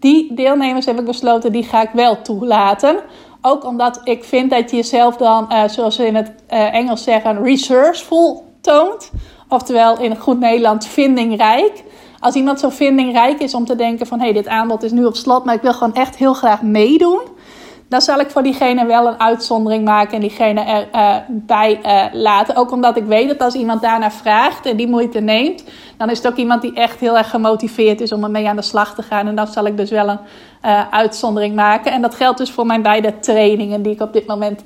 Die 0.00 0.34
deelnemers 0.34 0.86
heb 0.86 0.98
ik 0.98 1.04
besloten, 1.04 1.52
die 1.52 1.62
ga 1.62 1.82
ik 1.82 1.90
wel 1.92 2.22
toelaten. 2.22 2.96
Ook 3.40 3.64
omdat 3.64 4.00
ik 4.04 4.24
vind 4.24 4.50
dat 4.50 4.70
je 4.70 4.76
jezelf 4.76 5.16
dan, 5.16 5.46
uh, 5.52 5.68
zoals 5.68 5.94
ze 5.94 6.06
in 6.06 6.14
het 6.14 6.32
uh, 6.52 6.74
Engels 6.74 7.02
zeggen, 7.02 7.42
resourceful 7.42 8.44
toont. 8.60 9.10
Oftewel 9.48 10.00
in 10.00 10.16
goed 10.16 10.40
Nederlands 10.40 10.88
vindingrijk. 10.88 11.84
Als 12.20 12.34
iemand 12.34 12.60
zo 12.60 12.68
vindingrijk 12.68 13.40
is 13.40 13.54
om 13.54 13.64
te 13.64 13.76
denken 13.76 14.06
van... 14.06 14.18
hé, 14.18 14.24
hey, 14.24 14.34
dit 14.34 14.48
aanbod 14.48 14.82
is 14.82 14.92
nu 14.92 15.04
op 15.04 15.16
slot, 15.16 15.44
maar 15.44 15.54
ik 15.54 15.62
wil 15.62 15.74
gewoon 15.74 15.94
echt 15.94 16.16
heel 16.16 16.34
graag 16.34 16.62
meedoen 16.62 17.20
dan 17.94 18.02
zal 18.02 18.20
ik 18.20 18.30
voor 18.30 18.42
diegene 18.42 18.86
wel 18.86 19.06
een 19.06 19.20
uitzondering 19.20 19.84
maken 19.84 20.14
en 20.14 20.20
diegene 20.20 20.88
erbij 20.92 21.80
uh, 21.86 21.92
uh, 21.92 22.04
laten. 22.12 22.56
Ook 22.56 22.70
omdat 22.70 22.96
ik 22.96 23.04
weet 23.04 23.28
dat 23.28 23.40
als 23.40 23.54
iemand 23.54 23.82
daarnaar 23.82 24.12
vraagt 24.12 24.66
en 24.66 24.76
die 24.76 24.88
moeite 24.88 25.20
neemt, 25.20 25.64
dan 25.96 26.10
is 26.10 26.18
het 26.18 26.26
ook 26.26 26.36
iemand 26.36 26.62
die 26.62 26.74
echt 26.74 27.00
heel 27.00 27.18
erg 27.18 27.30
gemotiveerd 27.30 28.00
is 28.00 28.12
om 28.12 28.24
ermee 28.24 28.48
aan 28.48 28.56
de 28.56 28.62
slag 28.62 28.94
te 28.94 29.02
gaan. 29.02 29.26
En 29.26 29.34
dan 29.34 29.46
zal 29.46 29.66
ik 29.66 29.76
dus 29.76 29.90
wel 29.90 30.08
een 30.08 30.18
uh, 30.64 30.88
uitzondering 30.90 31.54
maken. 31.54 31.92
En 31.92 32.02
dat 32.02 32.14
geldt 32.14 32.38
dus 32.38 32.50
voor 32.50 32.66
mijn 32.66 32.82
beide 32.82 33.18
trainingen 33.18 33.82
die 33.82 33.92
ik 33.92 34.00
op 34.00 34.12
dit 34.12 34.26
moment 34.26 34.64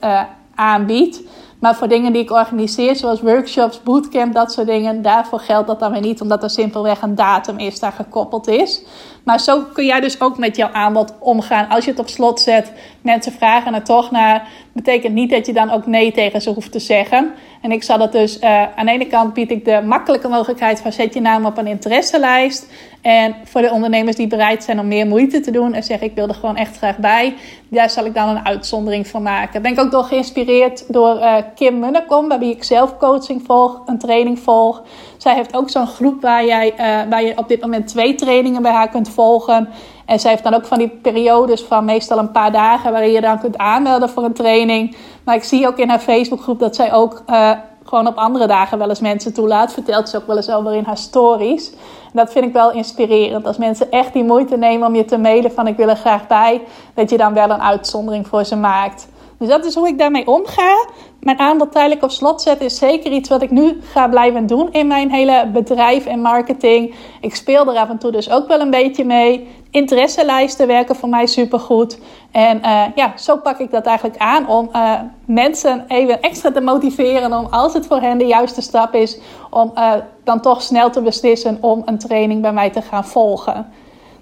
aanbied. 0.54 1.22
Maar 1.60 1.76
voor 1.76 1.88
dingen 1.88 2.12
die 2.12 2.22
ik 2.22 2.30
organiseer, 2.30 2.96
zoals 2.96 3.20
workshops, 3.20 3.82
bootcamp, 3.82 4.34
dat 4.34 4.52
soort 4.52 4.66
dingen, 4.66 5.02
daarvoor 5.02 5.40
geldt 5.40 5.66
dat 5.66 5.80
dan 5.80 5.92
weer 5.92 6.00
niet, 6.00 6.20
omdat 6.20 6.42
er 6.42 6.50
simpelweg 6.50 7.02
een 7.02 7.14
datum 7.14 7.58
is 7.58 7.80
daar 7.80 7.92
gekoppeld 7.92 8.48
is. 8.48 8.82
Maar 9.28 9.40
zo 9.40 9.64
kun 9.72 9.86
jij 9.86 10.00
dus 10.00 10.20
ook 10.20 10.38
met 10.38 10.56
jouw 10.56 10.70
aanbod 10.72 11.14
omgaan. 11.18 11.68
Als 11.68 11.84
je 11.84 11.90
het 11.90 12.00
op 12.00 12.08
slot 12.08 12.40
zet, 12.40 12.72
mensen 13.00 13.32
vragen 13.32 13.74
er 13.74 13.84
toch 13.84 14.10
naar, 14.10 14.48
betekent 14.72 15.14
niet 15.14 15.30
dat 15.30 15.46
je 15.46 15.52
dan 15.52 15.70
ook 15.70 15.86
nee 15.86 16.12
tegen 16.12 16.42
ze 16.42 16.50
hoeft 16.50 16.72
te 16.72 16.78
zeggen. 16.78 17.32
En 17.62 17.72
ik 17.72 17.82
zal 17.82 17.98
dat 17.98 18.12
dus, 18.12 18.40
uh, 18.40 18.62
aan 18.76 18.86
de 18.86 18.92
ene 18.92 19.06
kant 19.06 19.34
bied 19.34 19.50
ik 19.50 19.64
de 19.64 19.82
makkelijke 19.84 20.28
mogelijkheid 20.28 20.80
van 20.80 20.92
zet 20.92 21.14
je 21.14 21.20
naam 21.20 21.46
op 21.46 21.58
een 21.58 21.66
interesselijst. 21.66 22.66
En 23.02 23.34
voor 23.44 23.60
de 23.60 23.70
ondernemers 23.70 24.16
die 24.16 24.26
bereid 24.26 24.64
zijn 24.64 24.80
om 24.80 24.88
meer 24.88 25.06
moeite 25.06 25.40
te 25.40 25.50
doen 25.50 25.74
en 25.74 25.82
zeggen 25.82 26.06
ik 26.06 26.14
wil 26.14 26.28
er 26.28 26.34
gewoon 26.34 26.56
echt 26.56 26.76
graag 26.76 26.96
bij, 26.96 27.34
daar 27.68 27.90
zal 27.90 28.04
ik 28.04 28.14
dan 28.14 28.28
een 28.28 28.46
uitzondering 28.46 29.06
van 29.06 29.22
maken. 29.22 29.62
Ben 29.62 29.72
ik 29.72 29.80
ook 29.80 29.90
door 29.90 30.04
geïnspireerd 30.04 30.92
door 30.92 31.16
uh, 31.16 31.36
Kim 31.54 31.78
Munnekom, 31.78 32.28
bij 32.28 32.38
wie 32.38 32.54
ik 32.54 32.64
zelf 32.64 32.96
coaching 32.96 33.42
volg, 33.46 33.82
een 33.86 33.98
training 33.98 34.38
volg. 34.38 34.82
Zij 35.18 35.35
heeft 35.35 35.57
ook 35.57 35.70
zo'n 35.70 35.87
groep 35.87 36.22
waar, 36.22 36.44
jij, 36.44 36.72
uh, 36.72 37.11
waar 37.11 37.22
je 37.22 37.37
op 37.37 37.48
dit 37.48 37.61
moment 37.61 37.87
twee 37.87 38.14
trainingen 38.14 38.62
bij 38.62 38.72
haar 38.72 38.88
kunt 38.88 39.09
volgen. 39.09 39.68
En 40.07 40.20
zij 40.20 40.31
heeft 40.31 40.42
dan 40.42 40.54
ook 40.54 40.64
van 40.64 40.78
die 40.78 40.88
periodes 40.88 41.62
van 41.62 41.85
meestal 41.85 42.18
een 42.18 42.31
paar 42.31 42.52
dagen 42.52 42.92
waarin 42.92 43.11
je 43.11 43.20
dan 43.20 43.38
kunt 43.38 43.59
aanmelden 43.59 44.09
voor 44.09 44.24
een 44.24 44.33
training. 44.33 44.96
Maar 45.24 45.35
ik 45.35 45.44
zie 45.44 45.66
ook 45.66 45.78
in 45.78 45.88
haar 45.88 45.98
Facebookgroep 45.98 46.59
dat 46.59 46.76
zij 46.76 46.92
ook 46.92 47.22
uh, 47.31 47.50
gewoon 47.85 48.07
op 48.07 48.16
andere 48.16 48.46
dagen 48.46 48.78
wel 48.78 48.88
eens 48.88 49.00
mensen 49.00 49.35
toelaat. 49.35 49.72
Vertelt 49.72 50.09
ze 50.09 50.16
ook 50.16 50.26
wel 50.26 50.37
eens 50.37 50.50
over 50.50 50.74
in 50.74 50.85
haar 50.85 50.96
stories. 50.96 51.70
En 51.72 52.12
dat 52.12 52.33
vind 52.33 52.44
ik 52.44 52.52
wel 52.52 52.72
inspirerend. 52.72 53.46
Als 53.46 53.59
mensen 53.59 53.90
echt 53.90 54.12
die 54.12 54.24
moeite 54.24 54.57
nemen 54.57 54.88
om 54.88 54.94
je 54.94 55.04
te 55.04 55.18
mailen 55.18 55.52
van 55.52 55.66
ik 55.66 55.76
wil 55.76 55.88
er 55.88 55.96
graag 55.96 56.26
bij. 56.26 56.61
Dat 56.94 57.11
je 57.11 57.16
dan 57.16 57.35
wel 57.35 57.50
een 57.50 57.62
uitzondering 57.62 58.26
voor 58.26 58.44
ze 58.44 58.57
maakt. 58.57 59.09
Dus 59.38 59.48
dat 59.48 59.64
is 59.64 59.74
hoe 59.74 59.88
ik 59.88 59.98
daarmee 59.98 60.26
omga. 60.26 60.87
Mijn 61.20 61.38
aanbod 61.38 61.72
tijdelijk 61.72 62.02
op 62.02 62.11
slot 62.11 62.42
zetten 62.42 62.66
is 62.66 62.78
zeker 62.78 63.12
iets 63.12 63.28
wat 63.28 63.42
ik 63.42 63.50
nu 63.50 63.81
ga 63.83 64.09
blijven 64.09 64.46
doen 64.46 64.72
in 64.72 64.87
mijn 64.87 65.11
hele 65.11 65.50
bedrijf 65.52 66.07
en 66.07 66.20
marketing. 66.20 66.94
Ik 67.20 67.35
speel 67.35 67.66
er 67.66 67.76
af 67.76 67.88
en 67.88 67.98
toe 67.98 68.11
dus 68.11 68.31
ook 68.31 68.48
wel 68.48 68.61
een 68.61 68.70
beetje 68.70 69.04
mee. 69.04 69.48
Interesselijsten 69.70 70.66
werken 70.66 70.96
voor 70.96 71.09
mij 71.09 71.26
supergoed. 71.26 71.98
En 72.31 72.57
uh, 72.57 72.83
ja, 72.94 73.12
zo 73.16 73.37
pak 73.37 73.59
ik 73.59 73.70
dat 73.70 73.87
eigenlijk 73.87 74.18
aan 74.18 74.48
om 74.48 74.68
uh, 74.72 74.92
mensen 75.24 75.85
even 75.88 76.20
extra 76.20 76.52
te 76.52 76.61
motiveren 76.61 77.33
om 77.33 77.46
als 77.50 77.72
het 77.74 77.87
voor 77.87 78.00
hen 78.00 78.18
de 78.18 78.26
juiste 78.26 78.61
stap 78.61 78.94
is, 78.94 79.18
om 79.50 79.72
uh, 79.74 79.92
dan 80.24 80.40
toch 80.40 80.62
snel 80.62 80.90
te 80.90 81.02
beslissen 81.02 81.59
om 81.61 81.83
een 81.85 81.98
training 81.98 82.42
bij 82.42 82.52
mij 82.52 82.70
te 82.70 82.83
gaan 82.83 83.04
volgen. 83.04 83.66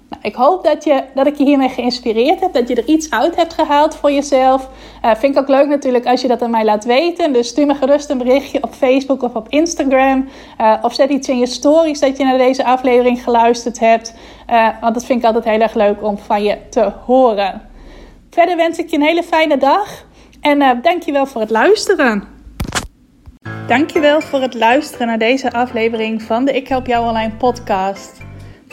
Nou, 0.09 0.21
ik 0.21 0.35
hoop 0.35 0.63
dat, 0.63 0.83
je, 0.83 1.03
dat 1.13 1.27
ik 1.27 1.37
je 1.37 1.43
hiermee 1.43 1.69
geïnspireerd 1.69 2.39
heb, 2.39 2.53
dat 2.53 2.67
je 2.67 2.75
er 2.75 2.85
iets 2.85 3.09
uit 3.09 3.35
hebt 3.35 3.53
gehaald 3.53 3.95
voor 3.95 4.11
jezelf. 4.11 4.69
Uh, 5.05 5.15
vind 5.15 5.35
ik 5.35 5.41
ook 5.41 5.47
leuk 5.47 5.67
natuurlijk 5.67 6.05
als 6.05 6.21
je 6.21 6.27
dat 6.27 6.41
aan 6.41 6.51
mij 6.51 6.65
laat 6.65 6.85
weten. 6.85 7.33
Dus 7.33 7.47
stuur 7.47 7.65
me 7.65 7.75
gerust 7.75 8.09
een 8.09 8.17
berichtje 8.17 8.63
op 8.63 8.73
Facebook 8.73 9.21
of 9.23 9.35
op 9.35 9.49
Instagram. 9.49 10.27
Uh, 10.61 10.73
of 10.81 10.93
zet 10.93 11.09
iets 11.09 11.29
in 11.29 11.37
je 11.37 11.45
stories 11.45 11.99
dat 11.99 12.17
je 12.17 12.23
naar 12.23 12.37
deze 12.37 12.65
aflevering 12.65 13.23
geluisterd 13.23 13.79
hebt. 13.79 14.13
Uh, 14.49 14.67
want 14.81 14.93
dat 14.93 15.05
vind 15.05 15.19
ik 15.19 15.25
altijd 15.25 15.45
heel 15.45 15.59
erg 15.59 15.73
leuk 15.73 16.03
om 16.03 16.17
van 16.17 16.43
je 16.43 16.57
te 16.69 16.91
horen. 17.05 17.61
Verder 18.29 18.55
wens 18.55 18.77
ik 18.77 18.89
je 18.89 18.95
een 18.95 19.03
hele 19.03 19.23
fijne 19.23 19.57
dag. 19.57 20.05
En 20.41 20.61
uh, 20.61 20.71
dankjewel 20.81 21.25
voor 21.25 21.41
het 21.41 21.49
luisteren. 21.49 22.23
Dankjewel 23.67 24.21
voor 24.21 24.41
het 24.41 24.53
luisteren 24.53 25.07
naar 25.07 25.17
deze 25.17 25.51
aflevering 25.51 26.21
van 26.21 26.45
de 26.45 26.51
Ik 26.51 26.67
Help 26.67 26.87
Jou 26.87 27.07
Online 27.07 27.31
podcast. 27.31 28.25